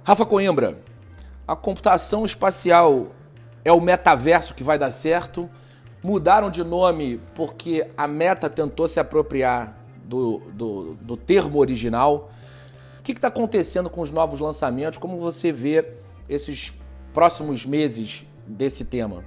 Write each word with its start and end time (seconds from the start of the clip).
Rafa 0.04 0.26
Coimbra, 0.26 0.78
a 1.46 1.56
computação 1.56 2.24
espacial 2.24 3.08
é 3.64 3.72
o 3.72 3.80
metaverso 3.80 4.54
que 4.54 4.62
vai 4.62 4.78
dar 4.78 4.90
certo? 4.90 5.48
Mudaram 6.02 6.50
de 6.50 6.62
nome 6.62 7.22
porque 7.34 7.88
a 7.96 8.06
Meta 8.06 8.50
tentou 8.50 8.86
se 8.86 9.00
apropriar 9.00 9.78
do, 10.04 10.42
do, 10.52 10.94
do 10.94 11.16
termo 11.16 11.58
original 11.58 12.30
que 13.02 13.12
está 13.12 13.28
acontecendo 13.28 13.88
com 13.88 14.02
os 14.02 14.12
novos 14.12 14.38
lançamentos? 14.38 14.98
Como 14.98 15.18
você 15.18 15.50
vê 15.50 15.96
esses 16.28 16.72
próximos 17.12 17.64
meses 17.64 18.24
desse 18.46 18.84
tema? 18.84 19.24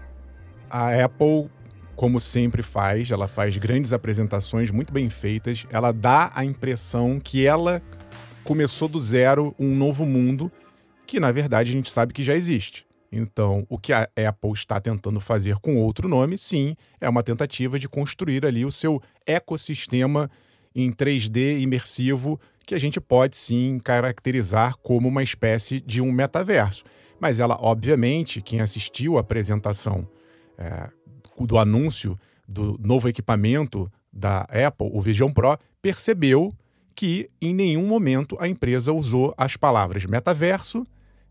A 0.70 1.04
Apple, 1.04 1.50
como 1.96 2.20
sempre 2.20 2.64
faz, 2.64 3.12
ela 3.12 3.28
faz 3.28 3.58
grandes 3.58 3.92
apresentações 3.94 4.72
muito 4.72 4.94
bem 4.94 5.10
feitas. 5.10 5.66
Ela 5.70 5.92
dá 5.92 6.32
a 6.34 6.46
impressão 6.46 7.20
que 7.20 7.46
ela 7.46 7.82
começou 8.44 8.88
do 8.88 9.00
zero 9.00 9.56
um 9.60 9.76
novo 9.76 10.06
mundo 10.06 10.52
que, 11.06 11.20
na 11.20 11.32
verdade, 11.32 11.72
a 11.72 11.74
gente 11.74 11.92
sabe 11.92 12.14
que 12.14 12.24
já 12.24 12.36
existe. 12.36 12.86
Então, 13.12 13.66
o 13.68 13.78
que 13.78 13.92
a 13.92 14.08
Apple 14.28 14.54
está 14.54 14.80
tentando 14.80 15.20
fazer 15.20 15.58
com 15.58 15.76
outro 15.76 16.08
nome, 16.08 16.38
sim, 16.38 16.78
é 17.02 17.10
uma 17.10 17.22
tentativa 17.22 17.78
de 17.78 17.90
construir 17.90 18.46
ali 18.46 18.64
o 18.64 18.72
seu 18.72 19.02
ecossistema 19.26 20.32
em 20.76 20.92
3D 20.92 21.60
imersivo 21.60 22.40
que 22.66 22.76
a 22.76 22.80
gente 22.80 23.02
pode 23.02 23.38
sim 23.38 23.80
caracterizar 23.84 24.76
como 24.78 25.08
uma 25.08 25.24
espécie 25.24 25.80
de 25.82 26.02
um 26.02 26.12
metaverso. 26.12 26.84
Mas 27.20 27.40
ela, 27.40 27.58
obviamente, 27.60 28.42
quem 28.42 28.62
assistiu 28.62 29.18
à 29.18 29.22
apresentação 29.22 30.08
é, 30.58 30.90
do 31.40 31.58
anúncio 31.58 32.18
do 32.48 32.78
novo 32.82 33.08
equipamento 33.08 33.92
da 34.12 34.42
Apple, 34.42 34.90
o 34.92 35.02
Vision 35.02 35.32
Pro, 35.32 35.58
percebeu 35.82 36.54
que 36.96 37.30
em 37.42 37.54
nenhum 37.54 37.86
momento 37.88 38.38
a 38.40 38.48
empresa 38.48 38.92
usou 38.92 39.34
as 39.38 39.56
palavras 39.56 40.06
metaverso, 40.06 40.86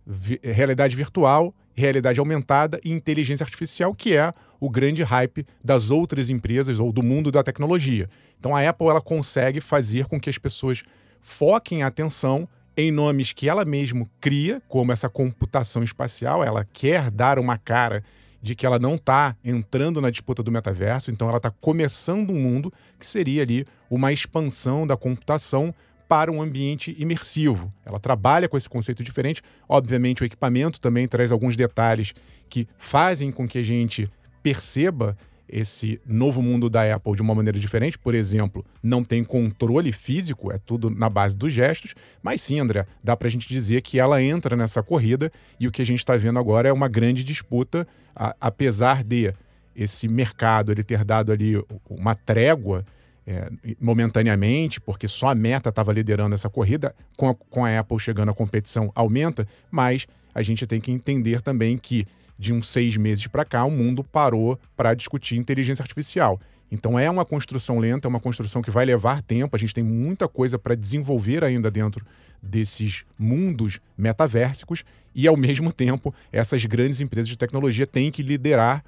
vi 0.06 0.40
realidade 0.42 0.96
virtual, 0.96 1.54
realidade 1.74 2.18
aumentada 2.18 2.80
e 2.84 2.90
inteligência 2.90 3.44
artificial, 3.44 3.94
que 3.94 4.16
é 4.16 4.32
o 4.60 4.68
grande 4.68 5.02
hype 5.02 5.46
das 5.64 5.90
outras 5.90 6.28
empresas 6.30 6.78
ou 6.78 6.92
do 6.92 7.02
mundo 7.02 7.32
da 7.32 7.42
tecnologia. 7.42 8.08
Então 8.38 8.54
a 8.54 8.68
Apple 8.68 8.88
ela 8.88 9.00
consegue 9.00 9.60
fazer 9.60 10.06
com 10.06 10.20
que 10.20 10.30
as 10.30 10.38
pessoas 10.38 10.82
foquem 11.20 11.82
a 11.82 11.86
atenção 11.86 12.48
em 12.76 12.90
nomes 12.90 13.32
que 13.32 13.48
ela 13.48 13.64
mesma 13.64 14.06
cria, 14.20 14.62
como 14.68 14.92
essa 14.92 15.08
computação 15.08 15.82
espacial, 15.82 16.44
ela 16.44 16.64
quer 16.72 17.10
dar 17.10 17.38
uma 17.38 17.58
cara 17.58 18.02
de 18.42 18.54
que 18.54 18.64
ela 18.64 18.78
não 18.78 18.94
está 18.94 19.36
entrando 19.44 20.00
na 20.00 20.08
disputa 20.08 20.42
do 20.42 20.50
metaverso, 20.50 21.10
então 21.10 21.28
ela 21.28 21.36
está 21.36 21.50
começando 21.50 22.30
um 22.30 22.40
mundo 22.40 22.72
que 22.98 23.06
seria 23.06 23.42
ali 23.42 23.66
uma 23.90 24.12
expansão 24.12 24.86
da 24.86 24.96
computação 24.96 25.74
para 26.08 26.32
um 26.32 26.42
ambiente 26.42 26.96
imersivo. 26.98 27.72
Ela 27.84 28.00
trabalha 28.00 28.48
com 28.48 28.56
esse 28.56 28.68
conceito 28.68 29.04
diferente. 29.04 29.42
Obviamente, 29.68 30.22
o 30.22 30.24
equipamento 30.24 30.80
também 30.80 31.06
traz 31.06 31.30
alguns 31.30 31.54
detalhes 31.54 32.14
que 32.48 32.66
fazem 32.78 33.30
com 33.30 33.46
que 33.46 33.58
a 33.58 33.62
gente 33.62 34.10
perceba 34.42 35.16
esse 35.52 36.00
novo 36.06 36.40
mundo 36.40 36.70
da 36.70 36.94
Apple 36.94 37.16
de 37.16 37.22
uma 37.22 37.34
maneira 37.34 37.58
diferente. 37.58 37.98
Por 37.98 38.14
exemplo, 38.14 38.64
não 38.82 39.02
tem 39.02 39.24
controle 39.24 39.92
físico, 39.92 40.52
é 40.52 40.58
tudo 40.58 40.88
na 40.88 41.10
base 41.10 41.36
dos 41.36 41.52
gestos. 41.52 41.94
Mas 42.22 42.40
sim, 42.40 42.60
André, 42.60 42.86
dá 43.02 43.16
para 43.16 43.26
a 43.26 43.30
gente 43.30 43.48
dizer 43.48 43.82
que 43.82 43.98
ela 43.98 44.22
entra 44.22 44.56
nessa 44.56 44.82
corrida 44.82 45.30
e 45.58 45.66
o 45.66 45.72
que 45.72 45.82
a 45.82 45.86
gente 45.86 45.98
está 45.98 46.16
vendo 46.16 46.38
agora 46.38 46.68
é 46.68 46.72
uma 46.72 46.88
grande 46.88 47.24
disputa, 47.24 47.86
a, 48.14 48.34
apesar 48.40 49.02
de 49.02 49.34
esse 49.74 50.08
mercado 50.08 50.70
ele 50.70 50.84
ter 50.84 51.04
dado 51.04 51.32
ali 51.32 51.54
uma 51.88 52.14
trégua 52.14 52.84
é, 53.26 53.50
momentaneamente, 53.80 54.80
porque 54.80 55.06
só 55.06 55.28
a 55.28 55.34
Meta 55.34 55.68
estava 55.68 55.92
liderando 55.92 56.34
essa 56.34 56.48
corrida, 56.48 56.94
com 57.16 57.28
a, 57.28 57.34
com 57.34 57.64
a 57.64 57.78
Apple 57.78 57.98
chegando 57.98 58.30
a 58.30 58.34
competição 58.34 58.90
aumenta, 58.94 59.46
mas 59.70 60.06
a 60.34 60.42
gente 60.42 60.66
tem 60.66 60.80
que 60.80 60.92
entender 60.92 61.40
também 61.42 61.76
que 61.76 62.06
de 62.40 62.54
uns 62.54 62.68
seis 62.68 62.96
meses 62.96 63.26
para 63.26 63.44
cá, 63.44 63.66
o 63.66 63.70
mundo 63.70 64.02
parou 64.02 64.58
para 64.74 64.94
discutir 64.94 65.36
inteligência 65.36 65.82
artificial. 65.82 66.40
Então 66.72 66.98
é 66.98 67.10
uma 67.10 67.22
construção 67.22 67.78
lenta, 67.78 68.08
é 68.08 68.08
uma 68.08 68.18
construção 68.18 68.62
que 68.62 68.70
vai 68.70 68.86
levar 68.86 69.20
tempo. 69.20 69.54
A 69.54 69.58
gente 69.58 69.74
tem 69.74 69.84
muita 69.84 70.26
coisa 70.26 70.58
para 70.58 70.74
desenvolver 70.74 71.44
ainda 71.44 71.70
dentro 71.70 72.02
desses 72.42 73.04
mundos 73.18 73.78
metaversicos 73.96 74.84
e, 75.14 75.28
ao 75.28 75.36
mesmo 75.36 75.70
tempo, 75.70 76.14
essas 76.32 76.64
grandes 76.64 77.02
empresas 77.02 77.28
de 77.28 77.36
tecnologia 77.36 77.86
têm 77.86 78.10
que 78.10 78.22
liderar, 78.22 78.82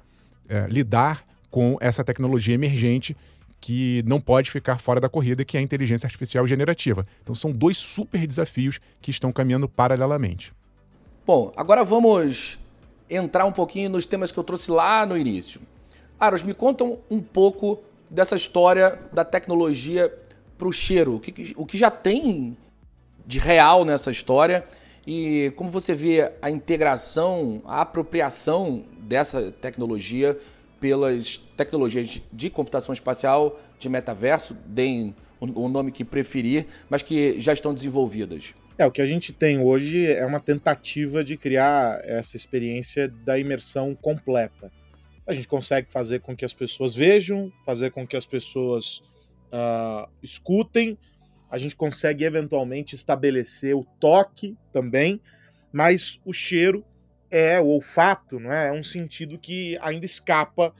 é, 0.49 0.65
lidar 0.67 1.23
com 1.51 1.77
essa 1.79 2.03
tecnologia 2.03 2.55
emergente 2.55 3.15
que 3.61 4.03
não 4.07 4.19
pode 4.19 4.49
ficar 4.49 4.79
fora 4.79 4.99
da 4.99 5.07
corrida, 5.07 5.45
que 5.45 5.57
é 5.57 5.59
a 5.59 5.63
inteligência 5.63 6.07
artificial 6.07 6.47
generativa. 6.47 7.05
Então 7.21 7.35
são 7.35 7.51
dois 7.51 7.77
super 7.77 8.25
desafios 8.25 8.79
que 8.99 9.11
estão 9.11 9.31
caminhando 9.31 9.69
paralelamente. 9.69 10.51
Bom, 11.23 11.53
agora 11.55 11.83
vamos 11.83 12.57
entrar 13.15 13.45
um 13.45 13.51
pouquinho 13.51 13.89
nos 13.89 14.05
temas 14.05 14.31
que 14.31 14.37
eu 14.37 14.43
trouxe 14.43 14.71
lá 14.71 15.05
no 15.05 15.17
início. 15.17 15.61
Aros, 16.19 16.43
me 16.43 16.53
contam 16.53 16.99
um 17.09 17.19
pouco 17.21 17.79
dessa 18.09 18.35
história 18.35 18.99
da 19.11 19.25
tecnologia 19.25 20.13
para 20.57 20.67
o 20.67 20.71
cheiro. 20.71 21.21
O 21.55 21.65
que, 21.65 21.77
já 21.77 21.91
tem 21.91 22.57
de 23.25 23.39
real 23.39 23.83
nessa 23.83 24.11
história 24.11 24.63
e 25.05 25.51
como 25.55 25.69
você 25.69 25.93
vê 25.93 26.31
a 26.41 26.49
integração, 26.49 27.61
a 27.65 27.81
apropriação 27.81 28.85
dessa 28.99 29.51
tecnologia 29.51 30.37
pelas 30.79 31.37
tecnologias 31.57 32.21
de 32.31 32.49
computação 32.49 32.93
espacial, 32.93 33.59
de 33.79 33.89
metaverso, 33.89 34.55
deem 34.65 35.15
o 35.55 35.69
nome 35.69 35.91
que 35.91 36.03
preferir, 36.03 36.65
mas 36.89 37.01
que 37.01 37.39
já 37.39 37.53
estão 37.53 37.73
desenvolvidas. 37.73 38.53
É, 38.77 38.85
o 38.85 38.91
que 38.91 39.01
a 39.01 39.05
gente 39.05 39.31
tem 39.31 39.59
hoje 39.59 40.07
é 40.07 40.25
uma 40.25 40.39
tentativa 40.39 41.23
de 41.23 41.37
criar 41.37 42.01
essa 42.03 42.35
experiência 42.35 43.07
da 43.07 43.37
imersão 43.37 43.93
completa. 43.93 44.71
A 45.27 45.33
gente 45.33 45.47
consegue 45.47 45.91
fazer 45.91 46.19
com 46.19 46.35
que 46.35 46.43
as 46.43 46.53
pessoas 46.53 46.95
vejam, 46.95 47.51
fazer 47.65 47.91
com 47.91 48.05
que 48.05 48.17
as 48.17 48.25
pessoas 48.25 49.01
uh, 49.53 50.09
escutem, 50.21 50.97
a 51.49 51.57
gente 51.57 51.75
consegue 51.75 52.25
eventualmente 52.25 52.95
estabelecer 52.95 53.75
o 53.75 53.85
toque 53.99 54.57
também, 54.71 55.21
mas 55.71 56.19
o 56.25 56.33
cheiro 56.33 56.83
é 57.29 57.59
o 57.59 57.67
olfato, 57.67 58.39
não 58.39 58.51
é? 58.51 58.69
É 58.69 58.71
um 58.71 58.83
sentido 58.83 59.37
que 59.37 59.77
ainda 59.81 60.05
escapa 60.05 60.73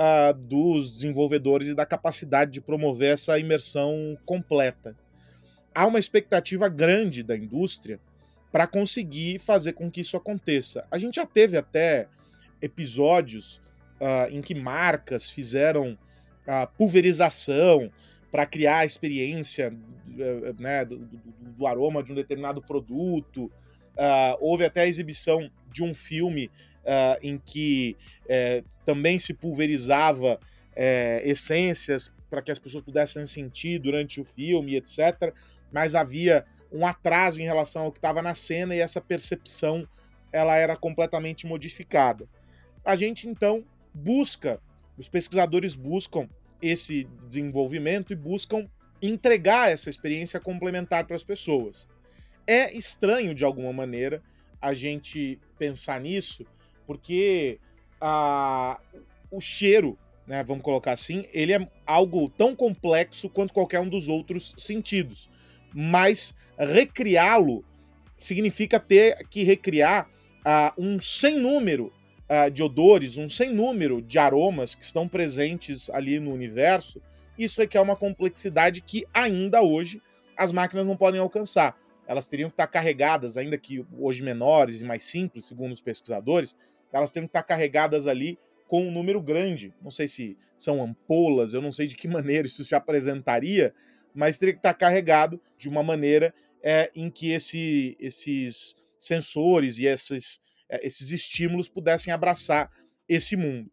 uh, 0.00 0.34
dos 0.34 0.90
desenvolvedores 0.90 1.68
e 1.68 1.74
da 1.74 1.84
capacidade 1.84 2.50
de 2.50 2.60
promover 2.60 3.12
essa 3.12 3.38
imersão 3.38 4.16
completa 4.24 4.96
há 5.74 5.86
uma 5.86 5.98
expectativa 5.98 6.68
grande 6.68 7.22
da 7.22 7.36
indústria 7.36 8.00
para 8.52 8.66
conseguir 8.66 9.38
fazer 9.38 9.72
com 9.72 9.90
que 9.90 10.00
isso 10.00 10.16
aconteça. 10.16 10.86
A 10.90 10.98
gente 10.98 11.16
já 11.16 11.26
teve 11.26 11.56
até 11.56 12.08
episódios 12.60 13.60
uh, 14.00 14.28
em 14.30 14.40
que 14.40 14.54
marcas 14.54 15.30
fizeram 15.30 15.96
a 16.46 16.66
pulverização 16.66 17.90
para 18.30 18.44
criar 18.44 18.78
a 18.78 18.84
experiência 18.84 19.72
uh, 19.72 20.60
né, 20.60 20.84
do, 20.84 20.98
do, 20.98 21.20
do, 21.56 21.66
aroma 21.66 22.02
de 22.02 22.12
um 22.12 22.14
determinado 22.14 22.60
produto. 22.60 23.44
Uh, 23.44 24.36
houve 24.40 24.64
até 24.64 24.82
a 24.82 24.86
exibição 24.86 25.50
de 25.72 25.82
um 25.82 25.94
filme 25.94 26.50
em 27.22 27.38
que 27.38 27.96
eh, 28.28 28.62
também 28.84 29.18
se 29.18 29.34
pulverizava 29.34 30.40
eh, 30.74 31.22
essências 31.24 32.12
para 32.28 32.42
que 32.42 32.50
as 32.50 32.58
pessoas 32.58 32.84
pudessem 32.84 33.26
sentir 33.26 33.78
durante 33.78 34.20
o 34.20 34.24
filme, 34.24 34.76
etc 34.76 35.32
mas 35.72 35.94
havia 35.94 36.44
um 36.72 36.86
atraso 36.86 37.40
em 37.40 37.44
relação 37.44 37.82
ao 37.82 37.92
que 37.92 37.98
estava 37.98 38.22
na 38.22 38.34
cena 38.34 38.74
e 38.74 38.80
essa 38.80 39.00
percepção 39.00 39.86
ela 40.32 40.56
era 40.56 40.76
completamente 40.76 41.46
modificada. 41.46 42.28
A 42.84 42.94
gente 42.94 43.28
então 43.28 43.64
busca, 43.92 44.60
os 44.96 45.08
pesquisadores 45.08 45.74
buscam 45.74 46.28
esse 46.62 47.04
desenvolvimento 47.26 48.12
e 48.12 48.16
buscam 48.16 48.68
entregar 49.02 49.70
essa 49.70 49.90
experiência 49.90 50.38
complementar 50.38 51.06
para 51.06 51.16
as 51.16 51.24
pessoas. 51.24 51.88
É 52.46 52.72
estranho 52.76 53.34
de 53.34 53.44
alguma 53.44 53.72
maneira 53.72 54.22
a 54.60 54.74
gente 54.74 55.40
pensar 55.58 56.00
nisso, 56.00 56.46
porque 56.90 57.60
a, 58.00 58.80
o 59.30 59.40
cheiro, 59.40 59.96
né, 60.26 60.42
vamos 60.42 60.64
colocar 60.64 60.90
assim, 60.90 61.24
ele 61.32 61.52
é 61.52 61.68
algo 61.86 62.28
tão 62.28 62.52
complexo 62.52 63.30
quanto 63.30 63.54
qualquer 63.54 63.78
um 63.78 63.88
dos 63.88 64.08
outros 64.08 64.52
sentidos. 64.58 65.30
Mas 65.72 66.34
recriá-lo 66.58 67.64
significa 68.16 68.80
ter 68.80 69.24
que 69.28 69.44
recriar 69.44 70.10
uh, 70.40 70.72
um 70.76 70.98
sem 70.98 71.38
número 71.38 71.92
uh, 72.28 72.50
de 72.50 72.60
odores, 72.60 73.16
um 73.16 73.28
sem 73.28 73.54
número 73.54 74.02
de 74.02 74.18
aromas 74.18 74.74
que 74.74 74.82
estão 74.82 75.06
presentes 75.06 75.88
ali 75.90 76.18
no 76.18 76.32
universo. 76.32 77.00
Isso 77.38 77.60
requer 77.60 77.80
uma 77.80 77.94
complexidade 77.94 78.80
que 78.80 79.06
ainda 79.14 79.62
hoje 79.62 80.02
as 80.36 80.50
máquinas 80.50 80.88
não 80.88 80.96
podem 80.96 81.20
alcançar. 81.20 81.78
Elas 82.04 82.26
teriam 82.26 82.50
que 82.50 82.54
estar 82.54 82.66
carregadas, 82.66 83.36
ainda 83.36 83.56
que 83.56 83.86
hoje 83.96 84.24
menores 84.24 84.80
e 84.80 84.84
mais 84.84 85.04
simples, 85.04 85.44
segundo 85.44 85.70
os 85.70 85.80
pesquisadores, 85.80 86.56
elas 86.92 87.10
teriam 87.10 87.26
que 87.26 87.30
estar 87.30 87.42
carregadas 87.42 88.06
ali 88.06 88.38
com 88.68 88.86
um 88.86 88.90
número 88.90 89.20
grande. 89.20 89.74
Não 89.82 89.90
sei 89.90 90.06
se 90.06 90.36
são 90.56 90.82
ampolas, 90.82 91.54
eu 91.54 91.60
não 91.60 91.72
sei 91.72 91.86
de 91.86 91.96
que 91.96 92.06
maneira 92.08 92.46
isso 92.46 92.64
se 92.64 92.74
apresentaria, 92.74 93.74
mas 94.14 94.38
teria 94.38 94.54
que 94.54 94.60
estar 94.60 94.74
carregado 94.74 95.40
de 95.58 95.68
uma 95.68 95.82
maneira 95.82 96.34
é, 96.62 96.90
em 96.94 97.10
que 97.10 97.32
esse, 97.32 97.96
esses 97.98 98.76
sensores 98.98 99.78
e 99.78 99.86
esses, 99.86 100.40
é, 100.68 100.86
esses 100.86 101.10
estímulos 101.10 101.68
pudessem 101.68 102.12
abraçar 102.12 102.70
esse 103.08 103.36
mundo. 103.36 103.70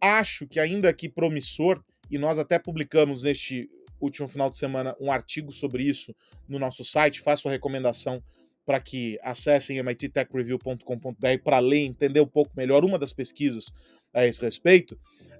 Acho 0.00 0.46
que, 0.46 0.58
ainda 0.58 0.92
que 0.92 1.08
promissor, 1.08 1.82
e 2.10 2.18
nós 2.18 2.38
até 2.38 2.58
publicamos 2.58 3.22
neste 3.22 3.70
último 4.00 4.26
final 4.26 4.48
de 4.48 4.56
semana 4.56 4.96
um 4.98 5.12
artigo 5.12 5.52
sobre 5.52 5.84
isso 5.84 6.14
no 6.48 6.58
nosso 6.58 6.84
site, 6.84 7.20
faço 7.20 7.46
a 7.46 7.50
recomendação 7.50 8.22
para 8.64 8.80
que 8.80 9.18
acessem 9.22 9.82
mittechreview.com.br 9.82 11.42
para 11.42 11.58
ler, 11.58 11.86
entender 11.86 12.20
um 12.20 12.26
pouco 12.26 12.52
melhor 12.56 12.84
uma 12.84 12.98
das 12.98 13.12
pesquisas 13.12 13.72
a 14.12 14.26
esse 14.26 14.40
respeito. 14.40 14.98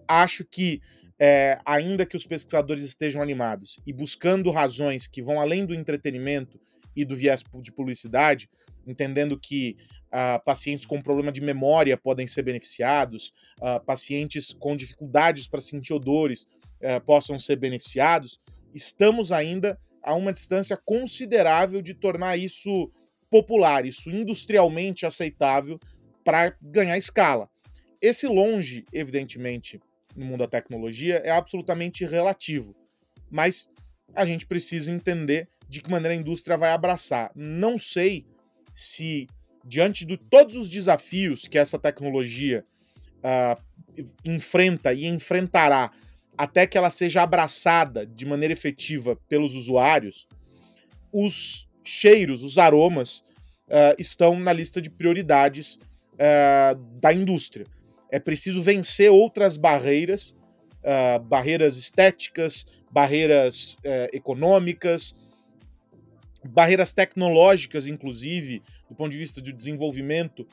Acho 0.08 0.44
que 0.44 0.80
é, 1.18 1.60
ainda 1.66 2.06
que 2.06 2.16
os 2.16 2.24
pesquisadores 2.24 2.82
estejam 2.82 3.20
animados 3.20 3.78
e 3.86 3.92
buscando 3.92 4.50
razões 4.50 5.06
que 5.06 5.20
vão 5.20 5.38
além 5.38 5.66
do 5.66 5.74
entretenimento 5.74 6.58
e 6.96 7.04
do 7.04 7.14
viés 7.14 7.44
de 7.60 7.72
publicidade, 7.72 8.48
entendendo 8.86 9.38
que 9.38 9.76
uh, 10.06 10.42
pacientes 10.44 10.86
com 10.86 11.00
problema 11.00 11.30
de 11.30 11.40
memória 11.40 11.96
podem 11.96 12.26
ser 12.26 12.42
beneficiados, 12.42 13.32
uh, 13.58 13.84
pacientes 13.84 14.52
com 14.52 14.74
dificuldades 14.74 15.46
para 15.46 15.60
sentir 15.60 15.92
odores 15.92 16.46
uh, 16.80 17.00
possam 17.04 17.38
ser 17.38 17.56
beneficiados, 17.56 18.40
estamos 18.74 19.30
ainda 19.30 19.78
a 20.02 20.14
uma 20.14 20.32
distância 20.32 20.76
considerável 20.76 21.82
de 21.82 21.94
tornar 21.94 22.36
isso 22.36 22.90
popular, 23.30 23.86
isso 23.86 24.10
industrialmente 24.10 25.06
aceitável 25.06 25.78
para 26.24 26.56
ganhar 26.60 26.98
escala. 26.98 27.48
Esse 28.00 28.26
longe, 28.26 28.84
evidentemente, 28.92 29.80
no 30.16 30.26
mundo 30.26 30.40
da 30.40 30.48
tecnologia 30.48 31.16
é 31.24 31.30
absolutamente 31.30 32.04
relativo. 32.04 32.74
Mas 33.30 33.70
a 34.14 34.24
gente 34.24 34.46
precisa 34.46 34.92
entender 34.92 35.48
de 35.68 35.80
que 35.80 35.90
maneira 35.90 36.14
a 36.14 36.18
indústria 36.18 36.56
vai 36.56 36.72
abraçar. 36.72 37.30
Não 37.34 37.78
sei 37.78 38.26
se, 38.74 39.28
diante 39.64 40.04
de 40.04 40.16
todos 40.16 40.56
os 40.56 40.68
desafios 40.68 41.46
que 41.46 41.58
essa 41.58 41.78
tecnologia 41.78 42.64
uh, 43.18 43.62
enfrenta 44.24 44.92
e 44.92 45.06
enfrentará 45.06 45.92
até 46.36 46.66
que 46.66 46.78
ela 46.78 46.90
seja 46.90 47.22
abraçada 47.22 48.06
de 48.06 48.24
maneira 48.24 48.52
efetiva 48.52 49.14
pelos 49.28 49.54
usuários, 49.54 50.26
os 51.12 51.68
cheiros, 51.82 52.42
os 52.42 52.58
aromas 52.58 53.18
uh, 53.68 53.94
estão 53.98 54.38
na 54.38 54.52
lista 54.52 54.80
de 54.80 54.90
prioridades 54.90 55.74
uh, 55.74 56.76
da 57.00 57.12
indústria 57.12 57.66
é 58.10 58.18
preciso 58.18 58.60
vencer 58.60 59.10
outras 59.10 59.56
barreiras, 59.56 60.36
uh, 60.82 61.22
barreiras 61.22 61.76
estéticas, 61.76 62.66
barreiras 62.90 63.74
uh, 63.84 64.08
econômicas, 64.12 65.14
barreiras 66.44 66.92
tecnológicas, 66.92 67.86
inclusive, 67.86 68.62
do 68.88 68.94
ponto 68.94 69.12
de 69.12 69.18
vista 69.18 69.40
de 69.40 69.52
desenvolvimento 69.52 70.46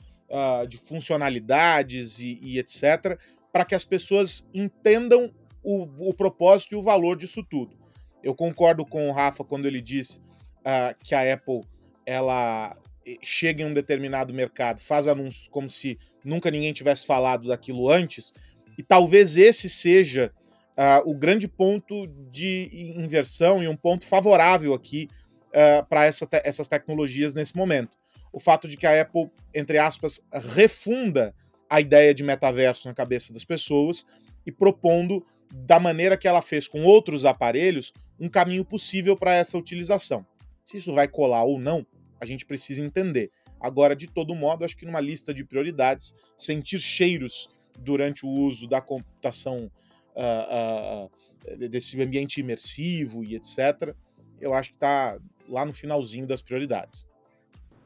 de 0.68 0.76
funcionalidades 0.76 2.18
e, 2.18 2.38
e 2.42 2.58
etc., 2.58 3.18
para 3.50 3.64
que 3.64 3.74
as 3.74 3.86
pessoas 3.86 4.46
entendam 4.52 5.32
o, 5.62 5.88
o, 6.10 6.12
propósito 6.12 6.74
e 6.74 6.76
o 6.76 6.82
valor 6.82 7.16
disso 7.16 7.42
tudo. 7.42 7.74
Eu 8.22 8.34
concordo 8.34 8.84
com 8.84 9.08
o 9.08 9.12
Rafa 9.12 9.42
quando 9.42 9.64
ele 9.64 9.80
diz 9.80 10.20
ah, 10.70 10.94
que 11.02 11.14
a 11.14 11.32
Apple 11.32 11.62
ela 12.04 12.76
chega 13.22 13.62
em 13.62 13.64
um 13.64 13.72
determinado 13.72 14.34
mercado, 14.34 14.80
faz 14.80 15.06
anúncios 15.06 15.48
como 15.48 15.66
se 15.66 15.98
nunca 16.22 16.50
ninguém 16.50 16.74
tivesse 16.74 17.06
falado 17.06 17.48
daquilo 17.48 17.88
antes, 17.88 18.34
e 18.76 18.82
talvez 18.82 19.38
esse 19.38 19.70
seja 19.70 20.30
uh, 20.76 21.10
o 21.10 21.14
grande 21.14 21.48
ponto 21.48 22.06
de 22.30 22.92
inversão 22.98 23.62
e 23.62 23.66
um 23.66 23.74
ponto 23.74 24.06
favorável 24.06 24.74
aqui 24.74 25.08
uh, 25.46 25.86
para 25.86 26.04
essa 26.04 26.26
te 26.26 26.38
essas 26.44 26.68
tecnologias 26.68 27.32
nesse 27.32 27.56
momento. 27.56 27.96
O 28.30 28.38
fato 28.38 28.68
de 28.68 28.76
que 28.76 28.86
a 28.86 29.00
Apple, 29.00 29.30
entre 29.54 29.78
aspas, 29.78 30.20
refunda 30.54 31.34
a 31.70 31.80
ideia 31.80 32.12
de 32.12 32.22
metaverso 32.22 32.88
na 32.88 32.94
cabeça 32.94 33.32
das 33.32 33.42
pessoas 33.42 34.04
e 34.44 34.52
propondo, 34.52 35.24
da 35.50 35.80
maneira 35.80 36.14
que 36.14 36.28
ela 36.28 36.42
fez 36.42 36.68
com 36.68 36.84
outros 36.84 37.24
aparelhos, 37.24 37.90
um 38.20 38.28
caminho 38.28 38.66
possível 38.66 39.16
para 39.16 39.32
essa 39.34 39.56
utilização. 39.56 40.26
Se 40.68 40.76
isso 40.76 40.92
vai 40.92 41.08
colar 41.08 41.44
ou 41.44 41.58
não, 41.58 41.86
a 42.20 42.26
gente 42.26 42.44
precisa 42.44 42.84
entender. 42.84 43.30
Agora, 43.58 43.96
de 43.96 44.06
todo 44.06 44.34
modo, 44.34 44.66
acho 44.66 44.76
que 44.76 44.84
numa 44.84 45.00
lista 45.00 45.32
de 45.32 45.42
prioridades, 45.42 46.14
sentir 46.36 46.78
cheiros 46.78 47.48
durante 47.78 48.26
o 48.26 48.28
uso 48.28 48.68
da 48.68 48.78
computação 48.78 49.72
uh, 50.14 51.06
uh, 51.06 51.68
desse 51.70 51.98
ambiente 52.02 52.38
imersivo 52.38 53.24
e 53.24 53.34
etc., 53.34 53.94
eu 54.38 54.52
acho 54.52 54.68
que 54.68 54.76
está 54.76 55.18
lá 55.48 55.64
no 55.64 55.72
finalzinho 55.72 56.26
das 56.26 56.42
prioridades. 56.42 57.08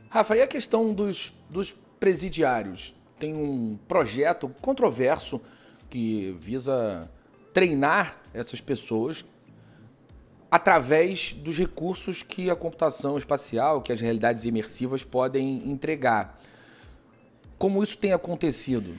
Rafa, 0.08 0.36
e 0.36 0.42
a 0.42 0.48
questão 0.48 0.92
dos, 0.92 1.32
dos 1.48 1.70
presidiários? 2.00 2.96
Tem 3.16 3.32
um 3.32 3.78
projeto 3.86 4.48
controverso 4.60 5.40
que 5.88 6.36
visa 6.40 7.08
treinar 7.54 8.20
essas 8.34 8.60
pessoas 8.60 9.24
através 10.52 11.32
dos 11.32 11.56
recursos 11.56 12.22
que 12.22 12.50
a 12.50 12.54
computação 12.54 13.16
espacial, 13.16 13.80
que 13.80 13.90
as 13.90 14.02
realidades 14.02 14.44
imersivas 14.44 15.02
podem 15.02 15.66
entregar. 15.66 16.38
Como 17.56 17.82
isso 17.82 17.96
tem 17.96 18.12
acontecido? 18.12 18.92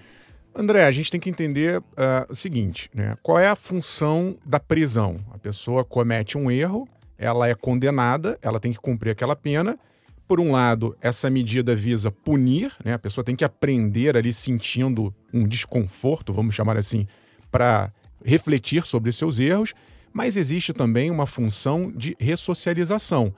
André, 0.56 0.84
a 0.84 0.92
gente 0.92 1.12
tem 1.12 1.20
que 1.20 1.30
entender 1.30 1.78
uh, 1.78 1.84
o 2.28 2.34
seguinte: 2.34 2.90
né? 2.92 3.16
qual 3.22 3.38
é 3.38 3.48
a 3.48 3.56
função 3.56 4.36
da 4.44 4.60
prisão? 4.60 5.20
A 5.32 5.38
pessoa 5.38 5.86
comete 5.86 6.40
um 6.40 6.50
erro, 6.50 6.88
ela 7.20 7.48
é 7.48 7.54
condenada, 7.54 8.40
ela 8.42 8.60
tem 8.60 8.72
que 8.72 8.80
cumprir 8.80 9.12
aquela 9.12 9.36
pena. 9.36 9.78
Por 10.28 10.40
um 10.40 10.52
lado, 10.52 10.98
essa 11.02 11.30
medida 11.30 11.76
visa 11.76 12.10
punir, 12.10 12.74
né? 12.84 12.94
a 12.94 13.00
pessoa 13.00 13.24
tem 13.24 13.36
que 13.36 13.46
aprender 13.46 14.18
ali 14.18 14.34
sentindo 14.34 15.14
um 15.32 15.48
desconforto, 15.48 16.34
vamos 16.34 16.56
chamar 16.56 16.78
assim, 16.78 17.06
para 17.52 17.94
refletir 18.26 18.88
sobre 18.88 19.12
seus 19.12 19.38
erros. 19.38 19.76
Mas 20.14 20.38
existe 20.38 20.72
também 20.72 21.10
uma 21.10 21.26
função 21.26 21.92
de 21.92 22.16
ressocialização. 22.20 23.34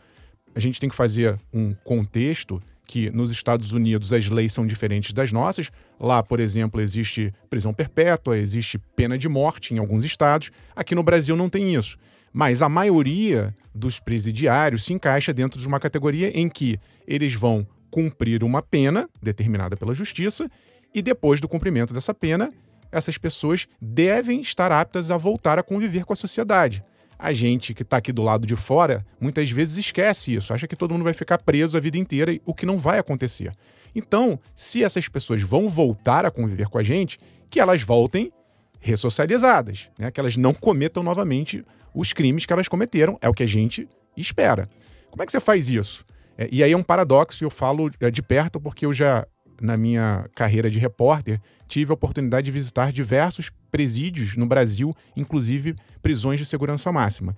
A 0.54 0.60
gente 0.60 0.80
tem 0.80 0.90
que 0.90 0.96
fazer 0.96 1.40
um 1.54 1.74
contexto 1.74 2.62
que 2.86 3.10
nos 3.10 3.32
Estados 3.32 3.72
Unidos 3.72 4.14
as 4.14 4.30
leis 4.30 4.54
são 4.54 4.68
diferentes 4.68 5.12
das 5.14 5.32
nossas. 5.32 5.72
Lá, 6.00 6.22
por 6.22 6.40
exemplo, 6.40 6.80
existe 6.80 7.34
prisão 7.50 7.74
perpétua, 7.74 8.38
existe 8.38 8.78
pena 8.96 9.18
de 9.18 9.28
morte 9.28 9.74
em 9.74 9.80
alguns 9.80 10.04
estados. 10.04 10.52
Aqui 10.76 10.94
no 10.94 11.02
Brasil 11.02 11.36
não 11.36 11.50
tem 11.50 11.74
isso. 11.74 11.98
Mas 12.32 12.62
a 12.62 12.70
maioria 12.70 13.56
dos 13.74 14.00
presidiários 14.00 14.84
se 14.84 14.94
encaixa 14.94 15.34
dentro 15.34 15.60
de 15.60 15.68
uma 15.68 15.80
categoria 15.80 16.30
em 16.38 16.50
que 16.50 16.78
eles 17.08 17.34
vão 17.34 17.66
cumprir 17.90 18.44
uma 18.44 18.62
pena 18.62 19.10
determinada 19.24 19.78
pela 19.78 19.94
justiça 19.94 20.48
e 20.94 21.02
depois 21.02 21.40
do 21.40 21.48
cumprimento 21.48 21.94
dessa 21.94 22.14
pena, 22.14 22.50
essas 22.98 23.18
pessoas 23.18 23.68
devem 23.82 24.42
estar 24.42 24.72
aptas 24.72 25.12
a 25.12 25.18
voltar 25.18 25.60
a 25.60 25.64
conviver 25.64 26.06
com 26.06 26.14
a 26.14 26.16
sociedade. 26.16 26.84
A 27.18 27.34
gente 27.34 27.74
que 27.74 27.84
está 27.84 27.98
aqui 27.98 28.12
do 28.12 28.22
lado 28.22 28.46
de 28.46 28.56
fora 28.56 29.06
muitas 29.20 29.50
vezes 29.50 29.78
esquece 29.78 30.34
isso, 30.34 30.54
acha 30.54 30.68
que 30.68 30.76
todo 30.76 30.92
mundo 30.92 31.04
vai 31.04 31.14
ficar 31.14 31.38
preso 31.38 31.78
a 31.78 31.80
vida 31.80 31.98
inteira, 31.98 32.38
o 32.46 32.54
que 32.54 32.66
não 32.66 32.78
vai 32.78 33.00
acontecer. 33.00 33.52
Então, 33.96 34.40
se 34.54 34.84
essas 34.84 35.08
pessoas 35.08 35.42
vão 35.42 35.70
voltar 35.70 36.26
a 36.26 36.32
conviver 36.32 36.68
com 36.68 36.78
a 36.78 36.84
gente, 36.84 37.18
que 37.50 37.60
elas 37.60 37.82
voltem 37.82 38.32
ressocializadas, 38.80 39.90
né? 39.98 40.12
que 40.12 40.20
elas 40.20 40.36
não 40.36 40.54
cometam 40.54 41.02
novamente 41.02 41.66
os 41.94 42.12
crimes 42.12 42.46
que 42.46 42.52
elas 42.52 42.68
cometeram, 42.68 43.18
é 43.22 43.30
o 43.30 43.34
que 43.34 43.44
a 43.44 43.48
gente 43.48 43.88
espera. 44.18 44.70
Como 45.10 45.24
é 45.24 45.26
que 45.26 45.32
você 45.32 45.40
faz 45.40 45.70
isso? 45.70 46.06
É, 46.38 46.50
e 46.52 46.62
aí 46.62 46.74
é 46.74 46.78
um 46.78 46.84
paradoxo, 46.84 47.44
eu 47.44 47.50
falo 47.50 47.90
é, 48.00 48.12
de 48.12 48.22
perto 48.22 48.60
porque 48.60 48.86
eu 48.86 48.94
já, 48.94 49.26
na 49.62 49.78
minha 49.78 50.30
carreira 50.36 50.70
de 50.70 50.80
repórter, 50.80 51.40
tive 51.68 51.92
a 51.92 51.94
oportunidade 51.94 52.46
de 52.46 52.52
visitar 52.52 52.92
diversos 52.92 53.52
presídios 53.72 54.36
no 54.38 54.46
Brasil, 54.46 54.94
inclusive 55.16 55.76
prisões 56.02 56.40
de 56.40 56.46
segurança 56.46 56.92
máxima. 56.92 57.36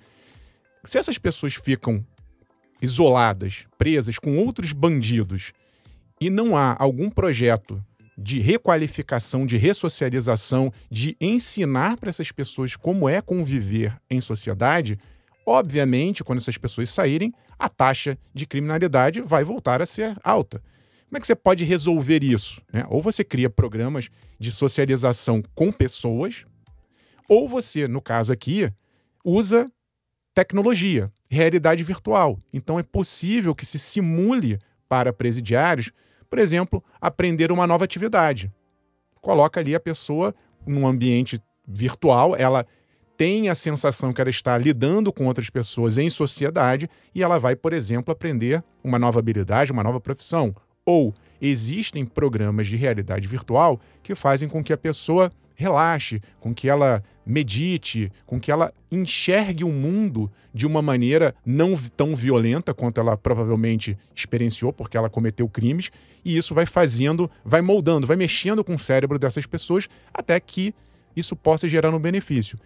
Se 0.84 0.98
essas 0.98 1.18
pessoas 1.18 1.56
ficam 1.56 2.06
isoladas, 2.82 3.66
presas 3.78 4.20
com 4.20 4.38
outros 4.38 4.72
bandidos, 4.72 5.54
e 6.20 6.30
não 6.30 6.58
há 6.58 6.76
algum 6.80 7.10
projeto 7.10 7.84
de 8.18 8.40
requalificação, 8.40 9.46
de 9.46 9.58
ressocialização, 9.58 10.74
de 10.90 11.16
ensinar 11.22 11.98
para 11.98 12.10
essas 12.10 12.32
pessoas 12.32 12.76
como 12.76 13.08
é 13.08 13.22
conviver 13.22 13.96
em 14.10 14.20
sociedade, 14.20 14.98
obviamente, 15.46 16.24
quando 16.24 16.40
essas 16.40 16.58
pessoas 16.58 16.90
saírem, 16.90 17.32
a 17.60 17.70
taxa 17.70 18.18
de 18.34 18.46
criminalidade 18.48 19.22
vai 19.22 19.44
voltar 19.44 19.82
a 19.82 19.86
ser 19.86 20.18
alta. 20.24 20.62
Como 21.08 21.18
é 21.18 21.20
que 21.22 21.28
você 21.28 21.36
pode 21.36 21.64
resolver 21.64 22.22
isso? 22.22 22.62
Né? 22.72 22.86
Ou 22.90 23.02
você 23.02 23.24
cria 23.24 23.50
programas 23.50 24.10
de 24.38 24.52
socialização 24.52 25.42
com 25.56 25.72
pessoas, 25.72 26.46
ou 27.30 27.48
você, 27.48 27.88
no 27.88 28.02
caso 28.02 28.34
aqui, 28.34 28.70
usa 29.24 29.66
tecnologia, 30.34 31.12
realidade 31.32 31.84
virtual. 31.84 32.38
Então 32.54 32.78
é 32.78 32.84
possível 32.84 33.56
que 33.56 33.66
se 33.66 33.80
simule 33.80 34.60
para 34.88 35.14
presidiários, 35.14 35.92
por 36.30 36.40
exemplo, 36.40 36.84
aprender 37.00 37.52
uma 37.52 37.66
nova 37.66 37.86
atividade. 37.86 38.52
Coloca 39.22 39.60
ali 39.60 39.74
a 39.74 39.80
pessoa 39.80 40.36
num 40.66 40.86
ambiente 40.86 41.42
virtual, 41.66 42.36
ela 42.36 42.66
tem 43.16 43.50
a 43.50 43.56
sensação 43.56 44.14
que 44.14 44.22
ela 44.22 44.30
está 44.30 44.58
lidando 44.58 45.12
com 45.12 45.26
outras 45.26 45.50
pessoas 45.50 45.98
em 45.98 46.10
sociedade 46.10 46.90
e 47.16 47.24
ela 47.24 47.40
vai, 47.40 47.56
por 47.56 47.74
exemplo, 47.74 48.12
aprender 48.12 48.64
uma 48.84 49.00
nova 49.00 49.20
habilidade, 49.20 49.72
uma 49.72 49.84
nova 49.84 50.00
profissão. 50.00 50.54
Ou 50.88 51.14
existem 51.42 52.06
programas 52.06 52.66
de 52.66 52.78
realidade 52.78 53.28
virtual 53.28 53.78
que 54.02 54.16
fazem 54.16 54.48
com 54.48 54.64
que 54.64 54.72
a 54.72 54.78
pessoa 54.78 55.30
relaxe, 55.54 56.22
com 56.40 56.54
que 56.54 56.70
ela 56.70 57.04
medite, 57.26 58.10
com 58.26 58.40
que 58.40 58.50
ela 58.50 58.74
enxergue 58.90 59.66
o 59.66 59.70
mundo 59.70 60.32
de 60.54 60.66
uma 60.66 60.82
maneira 60.82 61.36
não 61.46 61.76
tão 61.76 62.16
violenta 62.16 62.74
quanto 62.74 63.02
ela 63.02 63.18
provavelmente 63.18 63.98
experienciou, 64.16 64.72
porque 64.72 64.96
ela 64.96 65.10
cometeu 65.10 65.50
crimes, 65.50 65.92
e 66.24 66.38
isso 66.38 66.56
vai 66.56 66.66
fazendo, 66.66 67.30
vai 67.44 67.62
moldando, 67.62 68.08
vai 68.08 68.16
mexendo 68.16 68.64
com 68.64 68.76
o 68.76 68.80
cérebro 68.80 69.20
dessas 69.20 69.46
pessoas 69.46 69.90
até 70.14 70.40
que 70.40 70.74
isso 71.18 71.36
possa 71.36 71.68
gerar 71.68 71.94
um 71.94 72.00
benefício. 72.00 72.58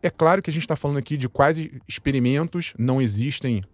É 0.00 0.10
claro 0.10 0.40
que 0.40 0.50
a 0.50 0.52
gente 0.52 0.62
está 0.62 0.76
falando 0.76 0.98
aqui 0.98 1.16
de 1.16 1.28
quase 1.28 1.82
experimentos, 1.88 2.72
não 2.78 3.02
existem 3.02 3.64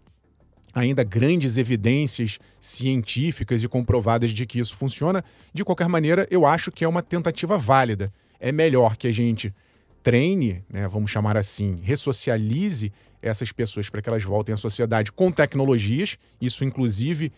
ainda 0.73 1.03
grandes 1.03 1.57
evidências 1.57 2.39
científicas 2.59 3.63
e 3.63 3.69
comprovadas 3.69 4.31
de 4.31 4.47
que 4.47 4.59
isso 4.59 4.77
funciona. 4.77 5.25
De 5.53 5.65
qualquer 5.65 5.89
maneira, 5.89 6.27
eu 6.31 6.47
acho 6.47 6.71
que 6.71 6.85
é 6.85 6.89
uma 6.89 7.03
tentativa 7.03 7.59
válida 7.59 8.13
é 8.41 8.51
melhor 8.51 8.97
que 8.97 9.07
a 9.07 9.13
gente 9.13 9.55
treine, 10.03 10.65
né, 10.69 10.89
vamos 10.89 11.11
chamar 11.11 11.37
assim, 11.37 11.79
ressocialize 11.83 12.91
essas 13.21 13.53
pessoas 13.53 13.91
para 13.91 14.01
que 14.01 14.09
elas 14.09 14.25
voltem 14.25 14.55
à 14.55 14.57
sociedade 14.57 15.13
com 15.13 15.31
tecnologias. 15.31 16.17
Isso, 16.41 16.65
inclusive, 16.65 17.31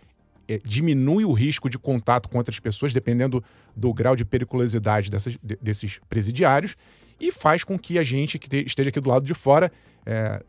é, 0.46 0.60
diminui 0.64 1.24
o 1.24 1.32
risco 1.32 1.68
de 1.68 1.76
contato 1.76 2.28
com 2.28 2.38
outras 2.38 2.60
pessoas, 2.60 2.92
dependendo 2.92 3.42
do 3.74 3.92
grau 3.92 4.14
de 4.14 4.24
periculosidade 4.24 5.10
dessas, 5.10 5.36
de, 5.42 5.58
desses 5.60 6.00
presidiários, 6.08 6.76
e 7.20 7.32
faz 7.32 7.64
com 7.64 7.76
que 7.76 7.98
a 7.98 8.04
gente 8.04 8.38
que 8.38 8.48
te, 8.48 8.64
esteja 8.64 8.90
aqui 8.90 9.00
do 9.00 9.08
lado 9.08 9.26
de 9.26 9.34
fora 9.34 9.72
é, 10.04 10.42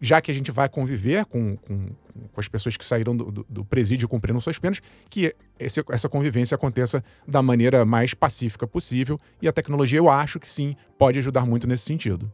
já 0.00 0.20
que 0.20 0.30
a 0.30 0.34
gente 0.34 0.50
vai 0.50 0.68
conviver 0.68 1.24
com, 1.26 1.56
com, 1.56 1.88
com 2.36 2.40
as 2.40 2.48
pessoas 2.48 2.76
que 2.76 2.84
saíram 2.84 3.16
do, 3.16 3.32
do, 3.32 3.46
do, 3.48 3.64
presídio 3.64 4.06
cumprindo 4.06 4.38
suas 4.42 4.58
penas, 4.58 4.82
que 5.08 5.34
esse, 5.58 5.82
essa 5.88 6.06
convivência 6.06 6.54
aconteça 6.54 7.02
da 7.26 7.40
maneira 7.40 7.82
mais 7.86 8.12
pacífica 8.12 8.66
possível. 8.66 9.18
E 9.40 9.48
a 9.48 9.52
tecnologia, 9.52 9.98
eu 9.98 10.10
acho 10.10 10.38
que 10.38 10.48
sim, 10.48 10.76
pode 10.98 11.18
ajudar 11.18 11.46
muito 11.46 11.66
nesse 11.66 11.84
sentido. 11.84 12.30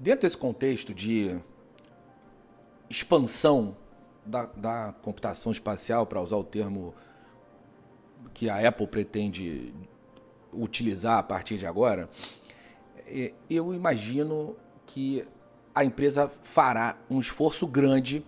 Dentro 0.00 0.22
desse 0.22 0.36
contexto 0.36 0.92
de 0.92 1.38
expansão 2.90 3.76
da, 4.26 4.46
da 4.46 4.94
computação 5.02 5.52
espacial, 5.52 6.04
para 6.04 6.20
usar 6.20 6.36
o 6.36 6.44
termo 6.44 6.92
que 8.34 8.50
a 8.50 8.68
Apple 8.68 8.88
pretende 8.88 9.72
utilizar 10.52 11.18
a 11.18 11.22
partir 11.22 11.58
de 11.58 11.66
agora, 11.66 12.10
é, 13.06 13.32
eu 13.48 13.72
imagino 13.72 14.56
que 14.84 15.24
a 15.72 15.84
empresa 15.84 16.28
fará 16.42 16.98
um 17.08 17.20
esforço 17.20 17.68
grande 17.68 18.24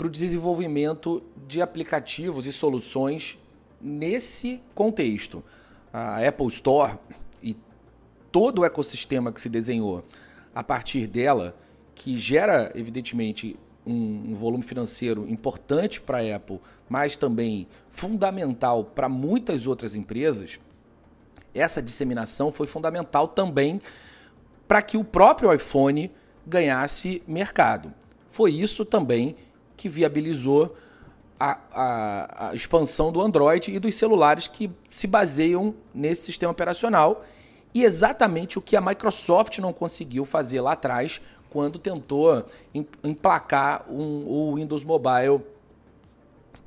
para 0.00 0.06
o 0.06 0.10
desenvolvimento 0.10 1.22
de 1.46 1.60
aplicativos 1.60 2.46
e 2.46 2.52
soluções 2.54 3.38
nesse 3.78 4.58
contexto. 4.74 5.44
A 5.92 6.26
Apple 6.26 6.46
Store 6.46 6.98
e 7.42 7.54
todo 8.32 8.60
o 8.60 8.64
ecossistema 8.64 9.30
que 9.30 9.38
se 9.38 9.50
desenhou 9.50 10.02
a 10.54 10.64
partir 10.64 11.06
dela, 11.06 11.54
que 11.94 12.16
gera, 12.16 12.72
evidentemente, 12.74 13.58
um, 13.86 14.30
um 14.30 14.34
volume 14.36 14.62
financeiro 14.62 15.28
importante 15.28 16.00
para 16.00 16.20
a 16.20 16.36
Apple, 16.36 16.60
mas 16.88 17.18
também 17.18 17.68
fundamental 17.90 18.82
para 18.84 19.06
muitas 19.06 19.66
outras 19.66 19.94
empresas, 19.94 20.58
essa 21.54 21.82
disseminação 21.82 22.50
foi 22.50 22.66
fundamental 22.66 23.28
também 23.28 23.78
para 24.66 24.80
que 24.80 24.96
o 24.96 25.04
próprio 25.04 25.52
iPhone 25.52 26.10
ganhasse 26.46 27.22
mercado. 27.28 27.92
Foi 28.30 28.50
isso 28.50 28.82
também 28.86 29.36
que 29.80 29.88
viabilizou 29.88 30.76
a, 31.38 31.58
a, 31.72 32.48
a, 32.50 32.54
expansão 32.54 33.10
do 33.10 33.18
Android 33.22 33.70
e 33.72 33.78
dos 33.78 33.94
celulares 33.94 34.46
que 34.46 34.70
se 34.90 35.06
baseiam 35.06 35.74
nesse 35.94 36.26
sistema 36.26 36.52
operacional. 36.52 37.24
E 37.72 37.82
exatamente 37.82 38.58
o 38.58 38.62
que 38.62 38.76
a 38.76 38.80
Microsoft 38.80 39.58
não 39.58 39.72
conseguiu 39.72 40.26
fazer 40.26 40.60
lá 40.60 40.72
atrás, 40.72 41.22
quando 41.48 41.78
tentou 41.78 42.44
emplacar 43.02 43.86
um, 43.88 44.26
o 44.28 44.54
Windows 44.56 44.84
Mobile 44.84 45.40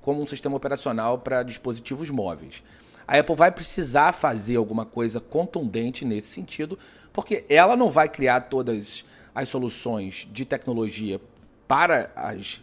como 0.01 0.19
um 0.19 0.25
sistema 0.25 0.57
operacional 0.57 1.19
para 1.19 1.43
dispositivos 1.43 2.09
móveis. 2.09 2.63
A 3.07 3.19
Apple 3.19 3.35
vai 3.35 3.51
precisar 3.51 4.11
fazer 4.11 4.55
alguma 4.55 4.87
coisa 4.87 5.19
contundente 5.19 6.03
nesse 6.03 6.29
sentido, 6.29 6.79
porque 7.13 7.45
ela 7.47 7.75
não 7.75 7.91
vai 7.91 8.09
criar 8.09 8.41
todas 8.41 9.05
as 9.35 9.49
soluções 9.49 10.27
de 10.31 10.45
tecnologia 10.45 11.21
para 11.67 12.11
as 12.15 12.61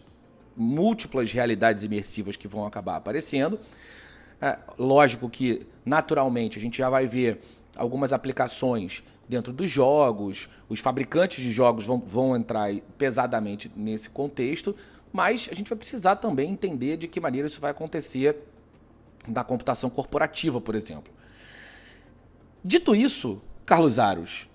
múltiplas 0.61 1.33
realidades 1.33 1.83
imersivas 1.83 2.37
que 2.37 2.47
vão 2.47 2.67
acabar 2.67 2.97
aparecendo. 2.97 3.59
É, 4.41 4.59
lógico 4.79 5.29
que, 5.29 5.67
naturalmente, 5.85 6.59
a 6.59 6.61
gente 6.61 6.77
já 6.77 6.91
vai 6.91 7.07
ver 7.07 7.41
algumas 7.75 8.13
aplicações 8.13 9.03
dentro 9.27 9.53
dos 9.53 9.71
jogos, 9.71 10.51
os 10.69 10.81
fabricantes 10.81 11.43
de 11.43 11.51
jogos 11.51 11.87
vão, 11.87 11.99
vão 11.99 12.37
entrar 12.37 12.71
pesadamente 12.99 13.71
nesse 13.75 14.11
contexto, 14.11 14.77
mas 15.11 15.49
a 15.51 15.55
gente 15.55 15.69
vai 15.69 15.79
precisar 15.79 16.17
também 16.17 16.51
entender 16.51 16.99
de 16.99 17.09
que 17.09 17.21
maneira 17.21 17.49
isso 17.49 17.61
vai 17.61 17.71
acontecer 17.71 18.37
na 19.27 19.43
computação 19.43 19.89
corporativa, 19.89 20.61
por 20.61 20.75
exemplo. 20.75 21.13
Dito 22.63 22.95
isso, 22.95 23.41
Carlos 23.65 23.99
Aros, 23.99 24.50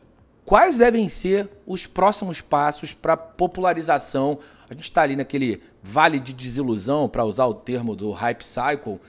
Quais 0.46 0.78
devem 0.78 1.10
ser 1.10 1.50
os 1.66 1.88
próximos 1.88 2.40
passos 2.40 2.94
para 2.94 3.18
popularização? 3.18 4.38
A 4.70 4.74
gente 4.74 4.84
está 4.84 5.02
ali 5.02 5.16
naquele 5.16 5.60
vale 5.82 6.20
de 6.20 6.34
desilusão, 6.34 7.10
para 7.10 7.26
usar 7.26 7.48
o 7.48 7.54
termo 7.56 7.96
do 7.96 8.12
hype 8.12 8.44
cycle, 8.44 8.94
uh, 8.94 9.02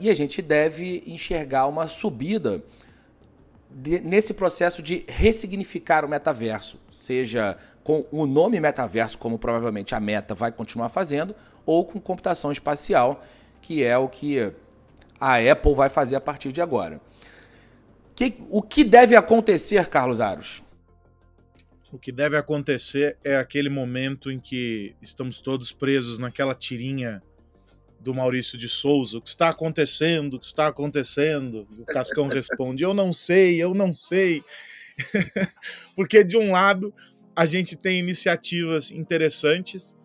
e 0.00 0.08
a 0.08 0.14
gente 0.14 0.40
deve 0.40 1.02
enxergar 1.06 1.66
uma 1.66 1.86
subida 1.86 2.64
nesse 4.02 4.32
processo 4.32 4.82
de 4.82 5.04
ressignificar 5.06 6.02
o 6.02 6.08
metaverso, 6.08 6.78
seja 6.90 7.58
com 7.84 8.06
o 8.10 8.24
nome 8.24 8.58
metaverso, 8.58 9.18
como 9.18 9.38
provavelmente 9.38 9.94
a 9.94 10.00
Meta 10.00 10.34
vai 10.34 10.50
continuar 10.50 10.88
fazendo, 10.88 11.34
ou 11.66 11.84
com 11.84 12.00
computação 12.00 12.50
espacial, 12.50 13.22
que 13.60 13.84
é 13.84 13.96
o 13.98 14.08
que 14.08 14.52
a 15.20 15.36
Apple 15.36 15.74
vai 15.74 15.90
fazer 15.90 16.16
a 16.16 16.20
partir 16.20 16.52
de 16.52 16.62
agora. 16.62 17.00
Que, 18.18 18.34
o 18.48 18.60
que 18.60 18.82
deve 18.82 19.14
acontecer, 19.14 19.86
Carlos 19.86 20.20
Aros? 20.20 20.60
O 21.92 21.96
que 21.96 22.10
deve 22.10 22.36
acontecer 22.36 23.16
é 23.22 23.36
aquele 23.36 23.68
momento 23.68 24.28
em 24.28 24.40
que 24.40 24.96
estamos 25.00 25.38
todos 25.38 25.70
presos 25.70 26.18
naquela 26.18 26.52
tirinha 26.52 27.22
do 28.00 28.12
Maurício 28.12 28.58
de 28.58 28.68
Souza. 28.68 29.18
O 29.18 29.22
que 29.22 29.28
está 29.28 29.50
acontecendo? 29.50 30.34
O 30.34 30.40
que 30.40 30.46
está 30.46 30.66
acontecendo? 30.66 31.68
E 31.78 31.80
o 31.80 31.84
Cascão 31.84 32.26
responde: 32.26 32.82
Eu 32.82 32.92
não 32.92 33.12
sei, 33.12 33.62
eu 33.62 33.72
não 33.72 33.92
sei. 33.92 34.42
Porque, 35.94 36.24
de 36.24 36.36
um 36.36 36.50
lado, 36.50 36.92
a 37.36 37.46
gente 37.46 37.76
tem 37.76 38.00
iniciativas 38.00 38.90
interessantes, 38.90 39.96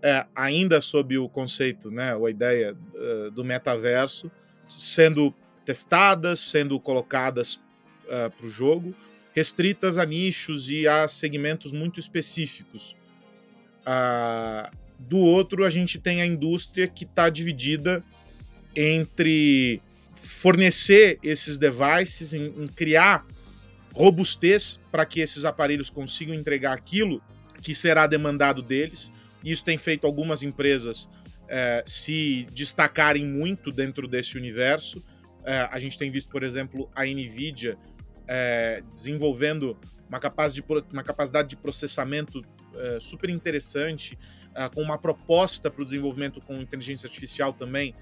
é, 0.00 0.24
ainda 0.36 0.80
sob 0.80 1.18
o 1.18 1.28
conceito, 1.28 1.90
né, 1.90 2.16
a 2.16 2.30
ideia 2.30 2.76
uh, 2.94 3.30
do 3.32 3.44
metaverso, 3.44 4.30
sendo 4.68 5.34
testadas, 5.66 6.40
sendo 6.40 6.80
colocadas 6.80 7.56
uh, 7.56 7.60
eh, 8.08 8.28
para 8.30 8.46
o 8.46 8.48
jogo, 8.48 8.94
restritas 9.34 9.98
a 9.98 10.06
nichos 10.06 10.70
e 10.70 10.88
a 10.88 11.08
segmentos 11.08 11.72
muito 11.72 12.00
específicos. 12.00 12.96
Uh, 13.82 14.74
Do 14.98 15.18
outro, 15.18 15.64
a 15.64 15.70
gente 15.70 15.98
tem 15.98 16.22
a 16.22 16.26
indústria 16.26 16.86
que 16.88 17.04
está 17.04 17.28
dividida 17.28 18.02
entre 18.74 19.82
fornecer 20.22 21.18
esses 21.22 21.58
devices, 21.58 22.32
em, 22.32 22.46
em 22.46 22.68
criar 22.68 23.26
robustez 23.92 24.80
para 24.90 25.04
que 25.04 25.20
esses 25.20 25.44
aparelhos 25.44 25.90
consigam 25.90 26.34
entregar 26.34 26.72
aquilo 26.72 27.22
que 27.62 27.74
será 27.74 28.06
demandado 28.06 28.62
deles. 28.62 29.10
Isso 29.44 29.64
tem 29.64 29.78
feito 29.78 30.06
algumas 30.06 30.42
empresas 30.42 31.08
é, 31.48 31.82
se 31.86 32.46
destacarem 32.52 33.26
muito 33.26 33.70
dentro 33.70 34.08
desse 34.08 34.36
universo. 34.36 35.02
É, 35.46 35.68
a 35.70 35.78
gente 35.78 35.96
tem 35.96 36.10
visto, 36.10 36.28
por 36.28 36.42
exemplo, 36.42 36.90
a 36.92 37.04
Nvidia 37.04 37.78
é, 38.26 38.82
desenvolvendo 38.92 39.78
uma, 40.08 40.18
de, 40.48 40.64
uma, 40.92 41.04
capacidade 41.04 41.48
de 41.48 41.56
processamento 41.56 42.44
é, 42.74 42.98
super 43.00 43.30
interessante, 43.30 44.18
é, 44.54 44.68
com 44.68 44.82
uma 44.82 44.98
proposta 44.98 45.70
para 45.70 45.82
o 45.82 45.84
desenvolvimento 45.84 46.40
com 46.40 46.60
inteligência 46.60 47.06
artificial 47.06 47.52
também 47.52 47.94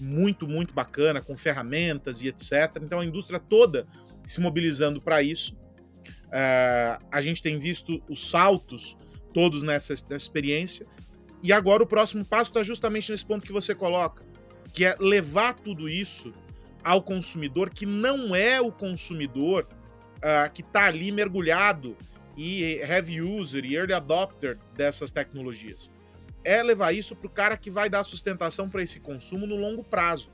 muito, 0.00 0.46
muito 0.46 0.72
bacana, 0.72 1.20
com 1.20 1.36
ferramentas 1.36 2.22
e 2.22 2.28
etc. 2.28 2.78
Então 2.80 3.00
a 3.00 3.04
indústria 3.04 3.40
toda 3.40 3.86
se 4.24 4.40
mobilizando 4.40 5.02
para 5.02 5.22
isso. 5.22 5.56
É, 6.32 6.98
a 7.10 7.20
gente 7.20 7.42
tem 7.42 7.58
visto 7.58 8.00
os 8.08 8.30
saltos 8.30 8.96
todos 9.34 9.64
nessa, 9.64 9.92
nessa 9.92 10.14
experiência. 10.14 10.86
E 11.42 11.52
agora 11.52 11.82
o 11.82 11.86
próximo 11.86 12.24
passo 12.24 12.50
está 12.50 12.62
justamente 12.62 13.10
nesse 13.10 13.26
ponto 13.26 13.44
que 13.44 13.52
você 13.52 13.74
coloca, 13.74 14.24
que 14.72 14.84
é 14.84 14.96
levar 15.00 15.54
tudo 15.54 15.88
isso 15.88 16.32
ao 16.84 17.02
consumidor 17.02 17.70
que 17.70 17.86
não 17.86 18.34
é 18.34 18.60
o 18.60 18.72
consumidor 18.72 19.66
uh, 20.18 20.50
que 20.52 20.62
está 20.62 20.86
ali 20.86 21.12
mergulhado 21.12 21.96
e 22.36 22.80
heavy 22.80 23.20
user 23.20 23.64
e 23.64 23.74
early 23.74 23.92
adopter 23.92 24.58
dessas 24.76 25.10
tecnologias. 25.10 25.92
É 26.44 26.62
levar 26.62 26.92
isso 26.92 27.14
para 27.14 27.26
o 27.26 27.30
cara 27.30 27.56
que 27.56 27.70
vai 27.70 27.88
dar 27.88 28.02
sustentação 28.04 28.68
para 28.68 28.82
esse 28.82 28.98
consumo 28.98 29.46
no 29.46 29.56
longo 29.56 29.84
prazo. 29.84 30.30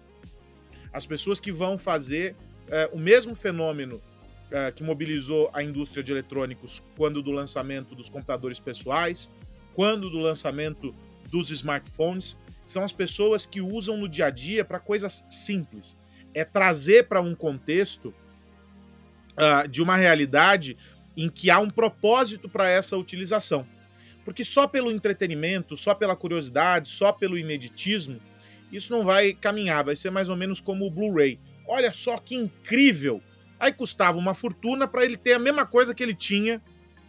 As 0.93 1.05
pessoas 1.05 1.39
que 1.39 1.53
vão 1.53 1.77
fazer 1.77 2.35
uh, 2.67 2.97
o 2.97 2.99
mesmo 2.99 3.35
fenômeno 3.35 3.97
uh, 3.97 4.73
que 4.75 4.83
mobilizou 4.83 5.51
a 5.53 5.63
indústria 5.63 6.03
de 6.03 6.13
eletrônicos 6.13 6.83
quando 6.97 7.23
do 7.23 7.31
lançamento 7.31 7.95
dos 7.95 8.09
computadores 8.09 8.59
pessoais, 8.59 9.29
quando 9.75 10.09
do 10.09 10.19
lançamento 10.19 10.95
dos 11.31 11.51
smartphones, 11.51 12.37
são 12.67 12.83
as 12.85 12.93
pessoas 12.93 13.47
que 13.47 13.61
usam 13.61 13.97
no 13.97 14.09
dia 14.09 14.27
a 14.27 14.31
dia 14.31 14.65
para 14.65 14.79
coisas 14.79 15.25
simples. 15.31 15.97
É 16.35 16.45
trazer 16.45 17.05
para 17.05 17.21
um 17.21 17.35
contexto 17.35 18.15
uh, 19.37 19.69
de 19.69 19.83
uma 19.83 19.97
realidade 19.97 20.77
em 21.17 21.29
que 21.29 21.51
há 21.51 21.59
um 21.59 21.71
propósito 21.71 22.49
para 22.49 22.69
essa 22.69 22.97
utilização. 22.97 23.67
Porque 24.25 24.45
só 24.45 24.67
pelo 24.67 24.91
entretenimento, 24.91 25.77
só 25.77 25.95
pela 25.95 26.15
curiosidade, 26.15 26.89
só 26.89 27.13
pelo 27.13 27.39
ineditismo, 27.39 28.21
isso 28.71 28.93
não 28.93 29.05
vai 29.05 29.33
caminhar, 29.33 29.85
vai 29.85 29.97
ser 29.97 30.11
mais 30.11 30.29
ou 30.29 30.37
menos 30.37 30.61
como 30.61 30.87
o 30.87 30.91
Blu-ray. 30.91 31.41
Olha 31.67 31.93
só 31.93 32.19
que 32.19 32.35
incrível! 32.35 33.23
Aí 33.59 33.73
custava 33.73 34.19
uma 34.19 34.35
fortuna 34.35 34.87
para 34.87 35.05
ele 35.05 35.17
ter 35.17 35.33
a 35.33 35.39
mesma 35.39 35.67
coisa 35.67 35.95
que 35.95 36.03
ele 36.03 36.15
tinha 36.15 36.63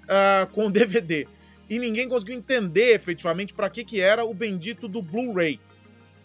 uh, 0.06 0.48
com 0.52 0.66
o 0.66 0.72
DVD 0.72 1.28
e 1.70 1.78
ninguém 1.78 2.10
conseguiu 2.10 2.36
entender 2.36 2.96
efetivamente 2.96 3.54
para 3.54 3.70
que, 3.70 3.86
que 3.86 4.02
era 4.02 4.26
o 4.26 4.34
bendito 4.34 4.88
do 4.88 5.02
Blu-ray. 5.02 5.60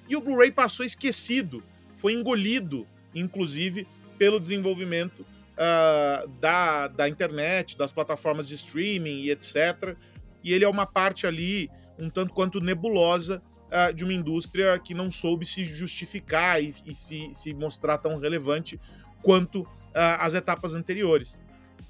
E 0.08 0.16
o 0.16 0.20
Blu-ray 0.20 0.50
passou 0.50 0.86
esquecido, 0.86 1.62
foi 2.04 2.12
engolido, 2.12 2.87
inclusive, 3.14 3.88
pelo 4.18 4.38
desenvolvimento 4.38 5.20
uh, 5.20 6.28
da, 6.38 6.87
da 6.87 7.08
internet, 7.08 7.78
das 7.78 7.94
plataformas 7.94 8.46
de 8.46 8.56
streaming 8.56 9.23
e 9.23 9.30
etc. 9.30 9.96
E 10.42 10.52
ele 10.52 10.66
é 10.66 10.68
uma 10.68 10.84
parte 10.84 11.26
ali 11.26 11.70
um 11.99 12.11
tanto 12.11 12.34
quanto 12.34 12.61
nebulosa 12.61 13.40
uh, 13.70 13.90
de 13.94 14.04
uma 14.04 14.12
indústria 14.12 14.78
que 14.78 14.92
não 14.92 15.11
soube 15.11 15.46
se 15.46 15.64
justificar 15.64 16.62
e, 16.62 16.75
e 16.84 16.94
se, 16.94 17.30
se 17.32 17.54
mostrar 17.54 17.96
tão 17.96 18.18
relevante 18.18 18.78
quanto 19.23 19.62
uh, 19.62 19.68
as 19.94 20.35
etapas 20.35 20.74
anteriores. 20.74 21.38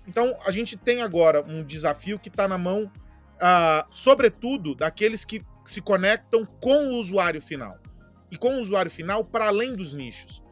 Então, 0.06 0.36
a 0.46 0.52
gente 0.52 0.76
tem 0.76 1.02
agora 1.02 1.42
um 1.42 1.64
desafio 1.64 2.20
que 2.20 2.28
está 2.28 2.46
na 2.46 2.56
mão 2.56 2.84
uh, 2.84 3.84
sobretudo 3.90 4.76
daqueles 4.76 5.24
que 5.24 5.42
se 5.64 5.80
conectam 5.80 6.46
com 6.60 6.90
o 6.90 7.00
usuário 7.00 7.42
final. 7.42 7.80
E 8.30 8.36
com 8.36 8.56
o 8.56 8.60
usuário 8.60 8.90
final 8.90 9.24
para 9.24 9.46
além 9.46 9.74
dos 9.74 9.94
nichos. 9.94 10.42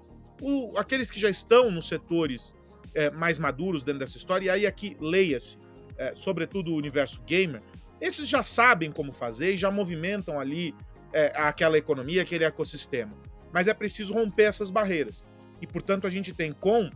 O, 0.41 0.77
aqueles 0.77 1.11
que 1.11 1.21
já 1.21 1.31
estão 1.31 1.71
nos 1.71 1.89
setores 1.89 2.55
é, 2.95 3.11
mais 3.11 3.39
maduros 3.39 3.83
dentro 3.83 4.01
dessa 4.01 4.17
história, 4.17 4.47
e 4.47 4.51
aí 4.51 4.67
aqui 4.67 4.97
leia-se, 5.01 5.59
é, 5.97 6.15
sobretudo 6.15 6.73
o 6.73 6.77
universo 6.77 7.23
gamer, 7.23 7.63
esses 8.01 8.29
já 8.29 8.43
sabem 8.43 8.91
como 8.91 9.13
fazer 9.13 9.55
e 9.55 9.57
já 9.57 9.71
movimentam 9.71 10.39
ali 10.41 10.75
é, 11.13 11.33
aquela 11.37 11.79
economia, 11.79 12.23
aquele 12.23 12.45
ecossistema. 12.45 13.17
Mas 13.53 13.69
é 13.69 13.75
preciso 13.75 14.15
romper 14.15 14.45
essas 14.45 14.71
barreiras. 14.71 15.25
E, 15.61 15.67
portanto, 15.67 16.07
a 16.07 16.11
gente 16.11 16.33
tem 16.33 16.53
com 16.53 16.91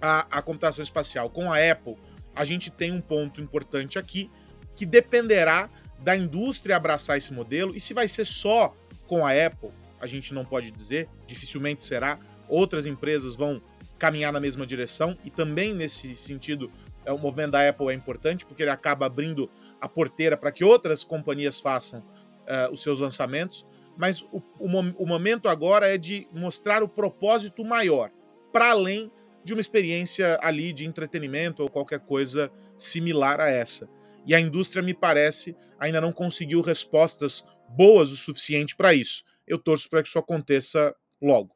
a, 0.00 0.38
a 0.38 0.42
computação 0.42 0.82
espacial, 0.82 1.28
com 1.28 1.52
a 1.52 1.58
Apple, 1.58 1.96
a 2.34 2.44
gente 2.44 2.70
tem 2.70 2.92
um 2.92 3.00
ponto 3.00 3.40
importante 3.40 3.98
aqui 3.98 4.30
que 4.74 4.86
dependerá 4.86 5.68
da 5.98 6.16
indústria 6.16 6.76
abraçar 6.76 7.18
esse 7.18 7.34
modelo 7.34 7.76
e 7.76 7.80
se 7.80 7.92
vai 7.92 8.08
ser 8.08 8.24
só 8.24 8.74
com 9.10 9.26
a 9.26 9.32
Apple, 9.32 9.70
a 10.00 10.06
gente 10.06 10.32
não 10.32 10.44
pode 10.44 10.70
dizer, 10.70 11.08
dificilmente 11.26 11.82
será. 11.82 12.16
Outras 12.48 12.86
empresas 12.86 13.34
vão 13.34 13.60
caminhar 13.98 14.32
na 14.32 14.38
mesma 14.38 14.64
direção 14.64 15.18
e 15.24 15.30
também 15.30 15.74
nesse 15.74 16.14
sentido 16.14 16.70
é, 17.04 17.12
o 17.12 17.18
movimento 17.18 17.50
da 17.50 17.68
Apple 17.68 17.88
é 17.88 17.92
importante 17.92 18.46
porque 18.46 18.62
ele 18.62 18.70
acaba 18.70 19.06
abrindo 19.06 19.50
a 19.80 19.88
porteira 19.88 20.36
para 20.36 20.52
que 20.52 20.62
outras 20.62 21.02
companhias 21.02 21.58
façam 21.58 21.98
uh, 21.98 22.72
os 22.72 22.82
seus 22.82 23.00
lançamentos. 23.00 23.66
Mas 23.96 24.22
o, 24.22 24.40
o, 24.60 24.68
o 24.68 25.06
momento 25.06 25.48
agora 25.48 25.92
é 25.92 25.98
de 25.98 26.28
mostrar 26.32 26.80
o 26.80 26.88
propósito 26.88 27.64
maior, 27.64 28.12
para 28.52 28.70
além 28.70 29.10
de 29.42 29.52
uma 29.52 29.60
experiência 29.60 30.38
ali 30.40 30.72
de 30.72 30.86
entretenimento 30.86 31.64
ou 31.64 31.68
qualquer 31.68 31.98
coisa 31.98 32.48
similar 32.76 33.40
a 33.40 33.50
essa. 33.50 33.88
E 34.24 34.36
a 34.36 34.40
indústria, 34.40 34.82
me 34.82 34.94
parece, 34.94 35.56
ainda 35.80 36.00
não 36.00 36.12
conseguiu 36.12 36.60
respostas 36.60 37.44
boas 37.76 38.10
o 38.10 38.16
suficiente 38.16 38.76
para 38.76 38.94
isso. 38.94 39.24
Eu 39.46 39.58
torço 39.58 39.88
para 39.88 40.02
que 40.02 40.08
isso 40.08 40.18
aconteça 40.18 40.94
logo. 41.20 41.50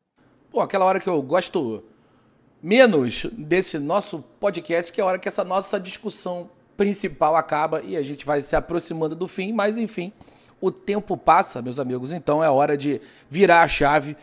Pô, 0.51 0.61
aquela 0.61 0.85
hora 0.85 1.01
que 1.01 1.09
eu 1.09 1.21
gosto 1.23 1.83
menos 2.63 3.27
desse 3.33 3.79
nosso 3.79 4.21
podcast, 4.41 4.93
que 4.93 5.01
é 5.01 5.05
a 5.05 5.07
hora 5.07 5.19
que 5.19 5.29
essa 5.29 5.45
nossa 5.45 5.79
discussão 5.79 6.51
principal 6.77 7.37
acaba 7.37 7.83
e 7.83 7.97
a 7.97 8.03
gente 8.03 8.25
vai 8.25 8.43
se 8.43 8.57
aproximando 8.57 9.15
do 9.15 9.29
fim, 9.29 9.53
mas 9.53 9.79
enfim, 9.79 10.13
o 10.61 10.71
tempo 10.71 11.17
passa, 11.17 11.61
meus 11.61 11.79
amigos, 11.79 12.13
então 12.13 12.43
é 12.43 12.49
hora 12.49 12.77
de 12.77 13.01
virar 13.29 13.63
a 13.63 13.69
chave 13.69 14.17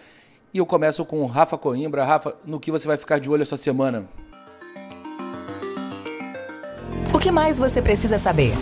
e 0.54 0.58
eu 0.58 0.66
começo 0.66 1.06
com 1.06 1.22
o 1.22 1.26
Rafa 1.26 1.58
Coimbra. 1.58 2.04
Rafa, 2.04 2.36
no 2.46 2.60
que 2.60 2.72
você 2.72 2.88
vai 2.88 2.98
ficar 2.98 3.20
de 3.20 3.30
olho 3.30 3.42
essa 3.42 3.58
semana? 3.58 4.08
O 7.14 7.20
que 7.20 7.32
mais 7.32 7.60
você 7.60 7.82
precisa 7.82 8.18
saber? 8.18 8.54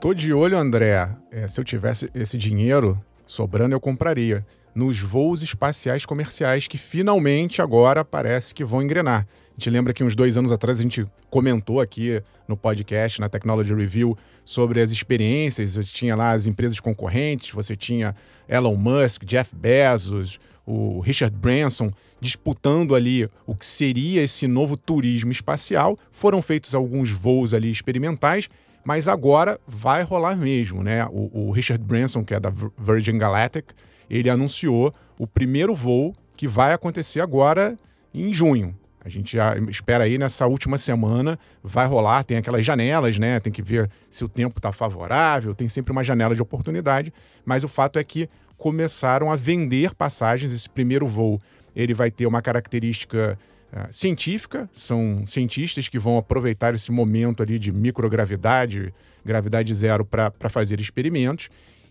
Tô 0.00 0.14
de 0.14 0.32
olho, 0.32 0.56
André. 0.56 1.10
É, 1.28 1.48
se 1.48 1.60
eu 1.60 1.64
tivesse 1.64 2.08
esse 2.14 2.38
dinheiro 2.38 3.02
sobrando, 3.26 3.74
eu 3.74 3.80
compraria. 3.80 4.46
Nos 4.72 5.00
voos 5.00 5.42
espaciais 5.42 6.06
comerciais 6.06 6.68
que 6.68 6.78
finalmente 6.78 7.60
agora 7.60 8.04
parece 8.04 8.54
que 8.54 8.64
vão 8.64 8.80
engrenar. 8.80 9.26
A 9.26 9.54
gente 9.58 9.70
lembra 9.70 9.92
que 9.92 10.04
uns 10.04 10.14
dois 10.14 10.38
anos 10.38 10.52
atrás 10.52 10.78
a 10.78 10.82
gente 10.82 11.04
comentou 11.28 11.80
aqui 11.80 12.22
no 12.46 12.56
podcast, 12.56 13.20
na 13.20 13.28
Technology 13.28 13.74
Review, 13.74 14.16
sobre 14.44 14.80
as 14.80 14.92
experiências. 14.92 15.74
Você 15.74 15.92
tinha 15.92 16.14
lá 16.14 16.30
as 16.30 16.46
empresas 16.46 16.78
concorrentes, 16.78 17.50
você 17.50 17.74
tinha 17.74 18.14
Elon 18.48 18.76
Musk, 18.76 19.24
Jeff 19.24 19.52
Bezos, 19.52 20.38
o 20.64 21.00
Richard 21.00 21.36
Branson 21.36 21.90
disputando 22.20 22.94
ali 22.94 23.28
o 23.44 23.54
que 23.56 23.66
seria 23.66 24.22
esse 24.22 24.46
novo 24.46 24.76
turismo 24.76 25.32
espacial. 25.32 25.96
Foram 26.12 26.40
feitos 26.40 26.72
alguns 26.72 27.10
voos 27.10 27.52
ali 27.52 27.68
experimentais, 27.68 28.48
mas 28.84 29.08
agora 29.08 29.60
vai 29.66 30.02
rolar 30.02 30.36
mesmo, 30.36 30.82
né? 30.82 31.04
O, 31.06 31.48
o 31.48 31.50
Richard 31.50 31.82
Branson, 31.82 32.24
que 32.24 32.34
é 32.34 32.40
da 32.40 32.52
Virgin 32.78 33.18
Galactic, 33.18 33.70
ele 34.08 34.30
anunciou 34.30 34.92
o 35.18 35.26
primeiro 35.26 35.74
voo 35.74 36.12
que 36.36 36.48
vai 36.48 36.72
acontecer 36.72 37.20
agora 37.20 37.76
em 38.14 38.32
junho. 38.32 38.74
A 39.04 39.08
gente 39.08 39.36
já 39.36 39.56
espera 39.70 40.04
aí 40.04 40.18
nessa 40.18 40.46
última 40.46 40.76
semana, 40.76 41.38
vai 41.62 41.86
rolar, 41.86 42.24
tem 42.24 42.36
aquelas 42.36 42.64
janelas, 42.64 43.18
né? 43.18 43.40
Tem 43.40 43.52
que 43.52 43.62
ver 43.62 43.90
se 44.10 44.24
o 44.24 44.28
tempo 44.28 44.58
está 44.58 44.72
favorável, 44.72 45.54
tem 45.54 45.68
sempre 45.68 45.92
uma 45.92 46.04
janela 46.04 46.34
de 46.34 46.42
oportunidade, 46.42 47.12
mas 47.44 47.64
o 47.64 47.68
fato 47.68 47.98
é 47.98 48.04
que 48.04 48.28
começaram 48.56 49.30
a 49.30 49.36
vender 49.36 49.94
passagens. 49.94 50.52
Esse 50.52 50.68
primeiro 50.68 51.06
voo, 51.06 51.40
ele 51.74 51.94
vai 51.94 52.10
ter 52.10 52.26
uma 52.26 52.42
característica 52.42 53.38
uh, 53.72 53.92
científica, 53.92 54.68
são 54.72 55.24
cientistas 55.26 55.88
que 55.88 55.98
vão 55.98 56.18
aproveitar 56.18 56.74
esse 56.74 56.90
momento 56.92 57.42
ali 57.42 57.58
de 57.58 57.72
microgravidade, 57.72 58.92
gravidade 59.24 59.72
zero 59.74 60.04
para 60.04 60.48
fazer 60.48 60.80
experimentos, 60.80 61.48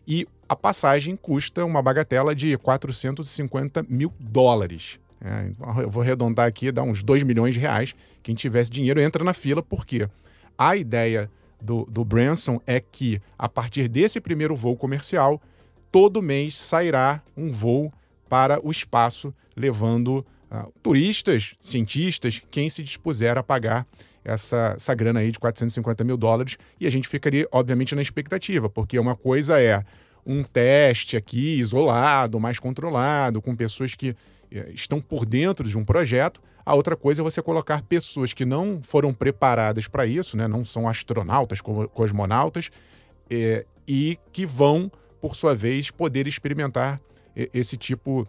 e 0.08 0.28
a 0.48 0.56
passagem 0.56 1.16
custa 1.16 1.66
uma 1.66 1.82
bagatela 1.82 2.34
de 2.34 2.58
450 2.58 3.86
mil 3.90 4.14
dólares. 4.20 5.00
É, 5.20 5.52
eu 5.82 5.90
vou 5.90 6.04
arredondar 6.04 6.48
aqui, 6.48 6.72
dá 6.72 6.84
uns 6.84 7.04
2 7.04 7.24
milhões 7.24 7.54
de 7.54 7.60
reais. 7.60 7.94
Quem 8.24 8.36
tivesse 8.36 8.72
dinheiro 8.72 9.02
entra 9.02 9.24
na 9.24 9.34
fila, 9.34 9.62
porque 9.62 10.08
a 10.58 10.76
ideia 10.76 11.30
do, 11.62 11.86
do 11.86 12.06
Branson 12.06 12.62
é 12.66 12.80
que, 12.80 13.22
a 13.38 13.50
partir 13.50 13.88
desse 13.88 14.22
primeiro 14.22 14.56
voo 14.56 14.78
comercial, 14.78 15.42
todo 15.92 16.22
mês 16.22 16.56
sairá 16.56 17.22
um 17.36 17.52
voo 17.52 17.92
para 18.30 18.66
o 18.66 18.72
espaço, 18.72 19.34
levando 19.56 20.26
uh, 20.52 20.72
turistas, 20.82 21.56
cientistas, 21.60 22.42
quem 22.50 22.70
se 22.70 22.84
dispuser 22.84 23.38
a 23.38 23.44
pagar 23.44 23.88
essa, 24.24 24.74
essa 24.76 24.94
grana 24.94 25.22
aí 25.22 25.32
de 25.32 25.40
450 25.40 26.04
mil 26.04 26.18
dólares. 26.18 26.58
E 26.80 26.86
a 26.86 26.90
gente 26.90 27.08
ficaria, 27.08 27.48
obviamente, 27.52 27.96
na 27.96 28.02
expectativa, 28.02 28.70
porque 28.70 29.00
uma 29.00 29.16
coisa 29.16 29.60
é 29.60 29.84
um 30.26 30.44
teste 30.44 31.16
aqui 31.16 31.60
isolado, 31.60 32.40
mais 32.40 32.60
controlado, 32.60 33.42
com 33.42 33.56
pessoas 33.56 33.96
que 33.96 34.14
eh, 34.52 34.72
estão 34.74 35.00
por 35.00 35.26
dentro 35.26 35.68
de 35.68 35.78
um 35.78 35.86
projeto. 35.86 36.42
A 36.66 36.76
outra 36.76 36.98
coisa 36.98 37.22
é 37.22 37.24
você 37.24 37.42
colocar 37.42 37.82
pessoas 37.84 38.34
que 38.34 38.44
não 38.44 38.82
foram 38.84 39.14
preparadas 39.14 39.88
para 39.88 40.06
isso, 40.06 40.36
né? 40.36 40.46
não 40.46 40.66
são 40.66 40.90
astronautas, 40.90 41.62
cosmonautas, 41.62 42.70
é, 43.30 43.66
e 43.88 44.20
que 44.34 44.46
vão, 44.46 44.92
por 45.22 45.34
sua 45.34 45.56
vez, 45.56 45.90
poder 45.90 46.28
experimentar 46.28 47.00
esse 47.54 47.78
tipo 47.78 48.28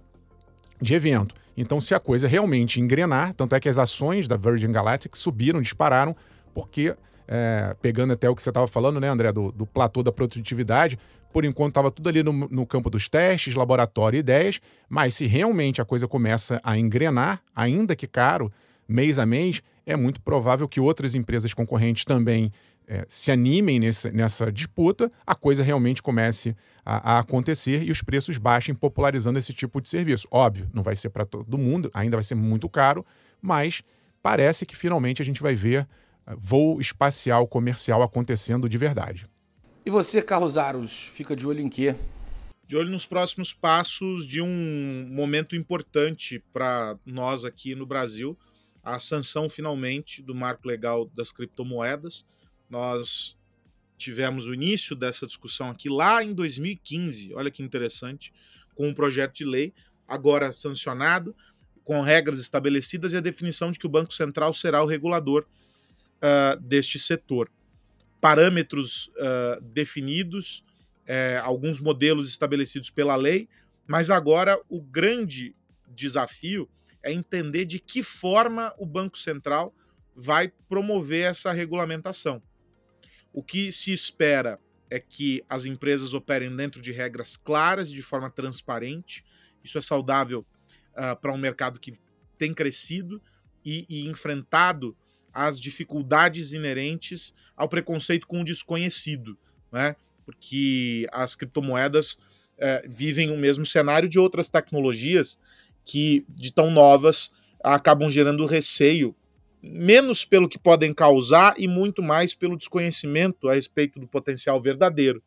de 0.80 0.94
evento. 0.94 1.34
Então, 1.56 1.80
se 1.80 1.94
a 1.94 2.00
coisa 2.00 2.28
realmente 2.28 2.80
engrenar, 2.80 3.34
tanto 3.34 3.54
é 3.54 3.60
que 3.60 3.68
as 3.68 3.78
ações 3.78 4.28
da 4.28 4.36
Virgin 4.36 4.70
Galactic 4.70 5.16
subiram, 5.16 5.60
dispararam, 5.60 6.14
porque, 6.54 6.94
é, 7.26 7.74
pegando 7.82 8.12
até 8.12 8.28
o 8.30 8.34
que 8.34 8.42
você 8.42 8.50
estava 8.50 8.68
falando, 8.68 9.00
né, 9.00 9.08
André, 9.08 9.32
do, 9.32 9.50
do 9.50 9.66
platô 9.66 10.02
da 10.02 10.12
produtividade, 10.12 10.98
por 11.32 11.44
enquanto 11.44 11.70
estava 11.70 11.90
tudo 11.90 12.08
ali 12.08 12.22
no, 12.22 12.32
no, 12.32 12.66
campo 12.66 12.88
dos 12.88 13.08
testes, 13.08 13.54
laboratório 13.54 14.16
e 14.16 14.20
ideias, 14.20 14.60
mas 14.88 15.14
se 15.14 15.26
realmente 15.26 15.80
a 15.80 15.84
coisa 15.84 16.06
começa 16.08 16.60
a 16.62 16.78
engrenar, 16.78 17.42
ainda 17.54 17.94
que 17.94 18.06
caro, 18.06 18.52
mês 18.86 19.18
a 19.18 19.26
mês, 19.26 19.60
é 19.84 19.96
muito 19.96 20.20
provável 20.20 20.68
que 20.68 20.80
outras 20.80 21.14
empresas 21.14 21.52
concorrentes 21.52 22.04
também 22.04 22.50
é, 22.86 23.04
se 23.08 23.30
animem 23.30 23.78
nessa, 23.78 24.10
nessa 24.10 24.50
disputa, 24.50 25.10
a 25.26 25.34
coisa 25.34 25.62
realmente 25.62 26.02
comece 26.02 26.56
a, 26.88 27.16
a, 27.16 27.18
acontecer 27.18 27.82
e 27.82 27.90
os 27.90 28.00
preços 28.00 28.38
baixem, 28.38 28.74
popularizando 28.74 29.38
esse 29.38 29.52
tipo 29.52 29.78
de 29.78 29.90
serviço. 29.90 30.26
Óbvio, 30.30 30.70
não 30.72 30.82
vai 30.82 30.96
ser 30.96 31.10
para 31.10 31.26
todo 31.26 31.58
mundo, 31.58 31.90
ainda 31.92 32.16
vai 32.16 32.24
ser 32.24 32.34
muito 32.34 32.66
caro, 32.66 33.04
mas 33.42 33.82
parece 34.22 34.64
que 34.64 34.74
finalmente 34.74 35.20
a 35.20 35.24
gente 35.24 35.42
vai 35.42 35.54
ver 35.54 35.86
é, 36.26 36.34
voo 36.34 36.80
espacial 36.80 37.46
comercial 37.46 38.02
acontecendo 38.02 38.70
de 38.70 38.78
verdade. 38.78 39.26
E 39.84 39.90
você, 39.90 40.22
Carlos 40.22 40.56
Aros, 40.56 41.10
fica 41.12 41.36
de 41.36 41.46
olho 41.46 41.60
em 41.60 41.68
quê? 41.68 41.94
De 42.66 42.74
olho 42.74 42.90
nos 42.90 43.04
próximos 43.04 43.52
passos 43.52 44.26
de 44.26 44.40
um 44.40 45.06
momento 45.10 45.54
importante 45.54 46.42
para 46.52 46.98
nós 47.04 47.44
aqui 47.44 47.74
no 47.74 47.84
Brasil, 47.84 48.36
a 48.82 48.98
sanção 48.98 49.48
finalmente 49.48 50.22
do 50.22 50.34
marco 50.34 50.66
legal 50.66 51.06
das 51.14 51.32
criptomoedas. 51.32 52.24
Nós 52.68 53.37
tivemos 53.98 54.46
o 54.46 54.54
início 54.54 54.96
dessa 54.96 55.26
discussão 55.26 55.70
aqui 55.70 55.88
lá 55.88 56.22
em 56.22 56.32
2015, 56.32 57.34
olha 57.34 57.50
que 57.50 57.62
interessante, 57.62 58.32
com 58.74 58.88
um 58.88 58.94
projeto 58.94 59.34
de 59.34 59.44
lei 59.44 59.74
agora 60.06 60.52
sancionado, 60.52 61.34
com 61.84 62.00
regras 62.00 62.38
estabelecidas 62.38 63.12
e 63.12 63.16
a 63.16 63.20
definição 63.20 63.70
de 63.70 63.78
que 63.78 63.86
o 63.86 63.90
Banco 63.90 64.12
Central 64.14 64.54
será 64.54 64.82
o 64.82 64.86
regulador 64.86 65.44
uh, 66.22 66.60
deste 66.60 66.98
setor 66.98 67.50
parâmetros 68.20 69.08
uh, 69.08 69.60
definidos, 69.62 70.64
é, 71.06 71.38
alguns 71.38 71.80
modelos 71.80 72.28
estabelecidos 72.28 72.90
pela 72.90 73.16
lei, 73.16 73.48
mas 73.86 74.10
agora 74.10 74.60
o 74.68 74.80
grande 74.80 75.54
desafio 75.88 76.68
é 77.02 77.12
entender 77.12 77.64
de 77.64 77.78
que 77.78 78.02
forma 78.02 78.74
o 78.76 78.84
Banco 78.84 79.16
Central 79.16 79.74
vai 80.14 80.52
promover 80.68 81.30
essa 81.30 81.52
regulamentação. 81.52 82.42
O 83.32 83.42
que 83.42 83.70
se 83.70 83.92
espera 83.92 84.58
é 84.90 84.98
que 84.98 85.44
as 85.48 85.64
empresas 85.64 86.14
operem 86.14 86.54
dentro 86.54 86.80
de 86.80 86.92
regras 86.92 87.36
claras, 87.36 87.90
de 87.90 88.02
forma 88.02 88.30
transparente. 88.30 89.24
Isso 89.62 89.76
é 89.76 89.82
saudável 89.82 90.46
uh, 90.92 91.14
para 91.20 91.32
um 91.32 91.38
mercado 91.38 91.78
que 91.78 91.92
tem 92.38 92.54
crescido 92.54 93.20
e, 93.64 93.84
e 93.88 94.06
enfrentado 94.06 94.96
as 95.32 95.60
dificuldades 95.60 96.52
inerentes 96.52 97.34
ao 97.56 97.68
preconceito 97.68 98.26
com 98.26 98.40
o 98.40 98.44
desconhecido, 98.44 99.36
né? 99.70 99.94
Porque 100.24 101.06
as 101.12 101.34
criptomoedas 101.34 102.18
é, 102.58 102.86
vivem 102.88 103.30
o 103.30 103.36
mesmo 103.36 103.64
cenário 103.64 104.08
de 104.08 104.18
outras 104.18 104.50
tecnologias 104.50 105.38
que, 105.84 106.24
de 106.28 106.52
tão 106.52 106.70
novas, 106.70 107.30
acabam 107.62 108.10
gerando 108.10 108.44
receio, 108.46 109.14
menos 109.62 110.24
pelo 110.24 110.48
que 110.48 110.58
podem 110.58 110.92
causar 110.92 111.54
e 111.58 111.66
muito 111.66 112.02
mais 112.02 112.34
pelo 112.34 112.56
desconhecimento 112.56 113.48
a 113.48 113.54
respeito 113.54 113.98
do 113.98 114.06
potencial 114.06 114.60
verdadeiro. 114.60 115.22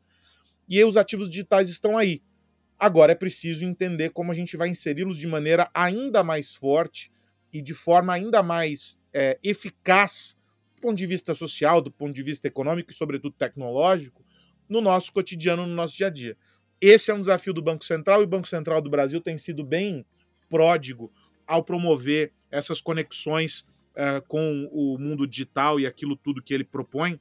E 0.67 0.83
os 0.83 0.95
ativos 0.95 1.29
digitais 1.29 1.69
estão 1.69 1.97
aí. 1.97 2.21
Agora 2.79 3.11
é 3.11 3.15
preciso 3.15 3.65
entender 3.65 4.09
como 4.09 4.31
a 4.31 4.35
gente 4.35 4.57
vai 4.57 4.69
inseri-los 4.69 5.17
de 5.17 5.27
maneira 5.27 5.69
ainda 5.73 6.23
mais 6.23 6.55
forte 6.55 7.11
e 7.53 7.61
de 7.61 7.73
forma 7.73 8.13
ainda 8.13 8.41
mais 8.41 8.97
é, 9.13 9.37
eficaz 9.43 10.37
do 10.75 10.81
ponto 10.81 10.97
de 10.97 11.05
vista 11.05 11.35
social, 11.35 11.81
do 11.81 11.91
ponto 11.91 12.13
de 12.13 12.23
vista 12.23 12.47
econômico 12.47 12.89
e, 12.89 12.95
sobretudo, 12.95 13.35
tecnológico, 13.37 14.25
no 14.67 14.81
nosso 14.81 15.11
cotidiano, 15.11 15.67
no 15.67 15.75
nosso 15.75 15.95
dia 15.95 16.07
a 16.07 16.09
dia. 16.09 16.37
Esse 16.79 17.11
é 17.11 17.13
um 17.13 17.19
desafio 17.19 17.53
do 17.53 17.61
Banco 17.61 17.85
Central 17.85 18.21
e 18.21 18.23
o 18.23 18.27
Banco 18.27 18.47
Central 18.47 18.81
do 18.81 18.89
Brasil 18.89 19.21
tem 19.21 19.37
sido 19.37 19.63
bem 19.63 20.03
pródigo 20.49 21.11
ao 21.45 21.63
promover 21.63 22.33
essas 22.49 22.81
conexões 22.81 23.67
é, 23.95 24.21
com 24.21 24.69
o 24.71 24.97
mundo 24.97 25.27
digital 25.27 25.79
e 25.79 25.85
aquilo 25.85 26.15
tudo 26.15 26.41
que 26.41 26.53
ele 26.53 26.63
propõe. 26.63 27.19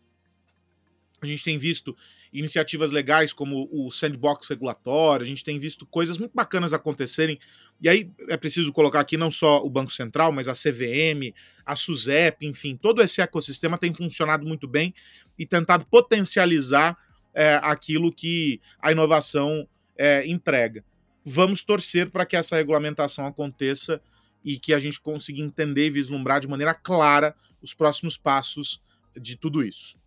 A 1.20 1.26
gente 1.26 1.44
tem 1.44 1.59
visto 1.59 1.96
iniciativas 2.33 2.92
legais 2.92 3.33
como 3.33 3.68
o 3.72 3.90
sandbox 3.90 4.48
regulatório, 4.48 5.24
a 5.24 5.26
gente 5.26 5.44
tem 5.44 5.59
visto 5.59 5.85
coisas 5.85 6.16
muito 6.16 6.33
bacanas 6.33 6.72
acontecerem. 6.72 7.38
E 7.80 7.88
aí 7.88 8.11
é 8.28 8.37
preciso 8.37 8.72
colocar 8.72 9.00
aqui 9.00 9.16
não 9.16 9.30
só 9.30 9.64
o 9.64 9.68
Banco 9.68 9.92
Central, 9.92 10.33
mas 10.33 10.48
a 10.48 10.52
CVM, 10.52 11.35
a 11.66 11.74
SUSEP, 11.74 12.46
enfim, 12.46 12.76
todo 12.76 13.02
esse 13.02 13.20
ecossistema 13.20 13.76
tem 13.76 13.92
funcionado 13.92 14.46
muito 14.46 14.68
bem 14.68 14.94
e 15.38 15.44
tentado 15.44 15.85
potencializar 15.87 16.96
é, 17.35 17.59
aquilo 17.62 18.12
que 18.12 18.61
a 18.80 18.92
inovação 18.92 19.68
é, 19.96 20.26
entrega. 20.26 20.85
Vamos 21.24 21.62
torcer 21.62 22.11
para 22.11 22.24
que 22.24 22.37
essa 22.37 22.56
regulamentação 22.56 23.26
aconteça 23.26 24.00
e 24.44 24.59
que 24.59 24.72
a 24.72 24.79
gente 24.79 25.00
consiga 25.00 25.40
entender 25.40 25.87
e 25.87 25.90
vislumbrar 25.90 26.40
de 26.40 26.48
maneira 26.48 26.74
clara 26.74 27.35
os 27.62 27.74
próximos 27.74 28.16
passos 28.16 28.81
de 29.16 29.37
tudo 29.37 29.62
isso. 29.62 29.98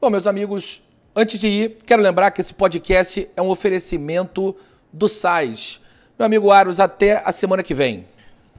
Bom, 0.00 0.10
meus 0.10 0.26
amigos, 0.26 0.82
antes 1.14 1.38
de 1.38 1.46
ir, 1.46 1.76
quero 1.86 2.02
lembrar 2.02 2.30
que 2.32 2.40
esse 2.40 2.52
podcast 2.52 3.28
é 3.36 3.42
um 3.42 3.50
oferecimento 3.50 4.56
do 4.92 5.08
SAIS. 5.08 5.80
Meu 6.18 6.26
amigo 6.26 6.50
Aros, 6.50 6.80
até 6.80 7.22
a 7.24 7.30
semana 7.32 7.62
que 7.62 7.74
vem. 7.74 8.06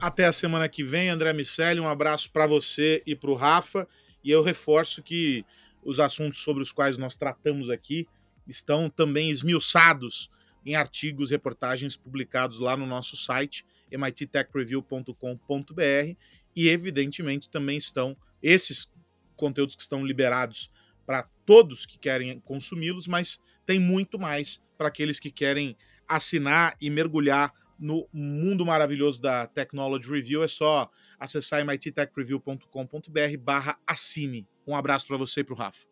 Até 0.00 0.24
a 0.24 0.32
semana 0.32 0.68
que 0.68 0.82
vem, 0.82 1.08
André 1.08 1.32
Miceli. 1.32 1.80
Um 1.80 1.88
abraço 1.88 2.30
para 2.30 2.46
você 2.46 3.02
e 3.06 3.14
para 3.14 3.30
o 3.30 3.34
Rafa. 3.34 3.86
E 4.22 4.30
eu 4.30 4.42
reforço 4.42 5.02
que 5.02 5.44
os 5.84 6.00
assuntos 6.00 6.40
sobre 6.40 6.62
os 6.62 6.72
quais 6.72 6.96
nós 6.96 7.14
tratamos 7.14 7.68
aqui 7.68 8.08
estão 8.46 8.88
também 8.88 9.30
esmiuçados 9.30 10.30
em 10.64 10.74
artigos, 10.74 11.30
reportagens 11.30 11.96
publicados 11.96 12.58
lá 12.58 12.76
no 12.76 12.86
nosso 12.86 13.16
site, 13.16 13.64
mittechreview.com.br, 13.90 16.16
e 16.56 16.68
evidentemente 16.68 17.50
também 17.50 17.76
estão 17.76 18.16
esses 18.42 18.90
conteúdos 19.36 19.74
que 19.74 19.82
estão 19.82 20.04
liberados 20.04 20.70
para 21.06 21.28
todos 21.44 21.84
que 21.84 21.98
querem 21.98 22.40
consumi-los, 22.40 23.06
mas 23.06 23.40
tem 23.66 23.78
muito 23.78 24.18
mais 24.18 24.62
para 24.76 24.88
aqueles 24.88 25.20
que 25.20 25.30
querem 25.30 25.76
assinar 26.08 26.76
e 26.80 26.90
mergulhar 26.90 27.52
no 27.78 28.08
mundo 28.12 28.64
maravilhoso 28.64 29.20
da 29.20 29.46
Technology 29.46 30.08
Review. 30.08 30.42
É 30.42 30.48
só 30.48 30.90
acessar 31.18 31.64
mittechreview.com.br 31.66 33.38
barra 33.40 33.78
assine. 33.86 34.46
Um 34.66 34.74
abraço 34.74 35.06
para 35.06 35.16
você 35.16 35.40
e 35.40 35.44
para 35.44 35.54
o 35.54 35.56
Rafa. 35.56 35.86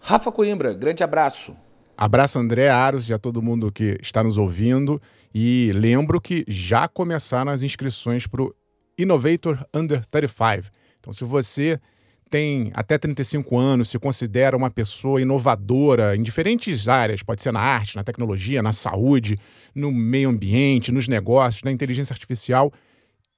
Rafa 0.00 0.30
Coimbra, 0.30 0.74
grande 0.74 1.02
abraço. 1.02 1.56
Abraço 1.96 2.38
André 2.38 2.68
Aros 2.68 3.08
e 3.08 3.14
a 3.14 3.18
todo 3.18 3.40
mundo 3.42 3.72
que 3.72 3.98
está 4.02 4.22
nos 4.22 4.36
ouvindo. 4.36 5.00
E 5.34 5.70
lembro 5.74 6.20
que 6.20 6.44
já 6.46 6.86
começaram 6.86 7.50
as 7.50 7.62
inscrições 7.62 8.26
para 8.26 8.42
o 8.42 8.54
Innovator 8.98 9.64
Under 9.72 10.04
35. 10.06 10.70
Então, 10.98 11.12
se 11.12 11.24
você 11.24 11.80
tem 12.28 12.70
até 12.74 12.98
35 12.98 13.56
anos, 13.56 13.88
se 13.88 13.98
considera 13.98 14.56
uma 14.56 14.70
pessoa 14.70 15.20
inovadora 15.20 16.16
em 16.16 16.22
diferentes 16.22 16.88
áreas, 16.88 17.22
pode 17.22 17.42
ser 17.42 17.52
na 17.52 17.60
arte, 17.60 17.96
na 17.96 18.04
tecnologia, 18.04 18.62
na 18.62 18.72
saúde, 18.72 19.36
no 19.74 19.92
meio 19.92 20.28
ambiente, 20.28 20.92
nos 20.92 21.08
negócios, 21.08 21.62
na 21.62 21.70
inteligência 21.70 22.12
artificial, 22.12 22.72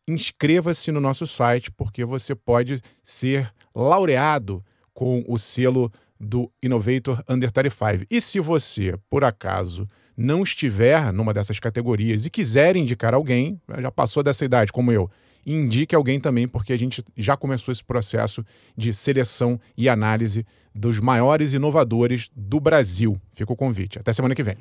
inscreva-se 0.08 0.90
no 0.90 1.00
nosso 1.00 1.26
site 1.26 1.70
porque 1.70 2.04
você 2.04 2.34
pode 2.34 2.80
ser 3.04 3.52
laureado 3.74 4.64
com 4.94 5.22
o 5.28 5.38
selo 5.38 5.92
do 6.18 6.50
Innovator 6.62 7.22
Under 7.28 7.50
35. 7.50 8.06
E 8.10 8.20
se 8.20 8.40
você, 8.40 8.94
por 9.08 9.24
acaso, 9.24 9.84
não 10.16 10.42
estiver 10.42 11.12
numa 11.12 11.32
dessas 11.32 11.60
categorias 11.60 12.26
e 12.26 12.30
quiser 12.30 12.76
indicar 12.76 13.14
alguém, 13.14 13.60
já 13.78 13.90
passou 13.90 14.22
dessa 14.22 14.44
idade 14.44 14.72
como 14.72 14.90
eu, 14.90 15.08
indique 15.46 15.94
alguém 15.94 16.20
também, 16.20 16.46
porque 16.46 16.72
a 16.72 16.78
gente 16.78 17.02
já 17.16 17.36
começou 17.36 17.72
esse 17.72 17.84
processo 17.84 18.44
de 18.76 18.92
seleção 18.92 19.60
e 19.76 19.88
análise 19.88 20.44
dos 20.74 21.00
maiores 21.00 21.54
inovadores 21.54 22.30
do 22.34 22.60
Brasil. 22.60 23.16
Fica 23.32 23.52
o 23.52 23.56
convite. 23.56 23.98
Até 23.98 24.12
semana 24.12 24.34
que 24.34 24.42
vem. 24.42 24.56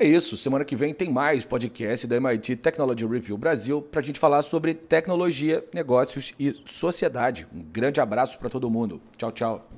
É 0.00 0.06
isso. 0.06 0.36
Semana 0.36 0.64
que 0.64 0.76
vem 0.76 0.94
tem 0.94 1.10
mais 1.10 1.44
podcast 1.44 2.06
da 2.06 2.16
MIT 2.16 2.56
Technology 2.56 3.04
Review 3.04 3.36
Brasil 3.36 3.82
para 3.82 4.00
a 4.00 4.02
gente 4.02 4.18
falar 4.18 4.42
sobre 4.42 4.72
tecnologia, 4.72 5.64
negócios 5.74 6.34
e 6.38 6.54
sociedade. 6.64 7.48
Um 7.52 7.62
grande 7.62 8.00
abraço 8.00 8.38
para 8.38 8.48
todo 8.48 8.70
mundo. 8.70 9.00
Tchau, 9.16 9.32
tchau. 9.32 9.77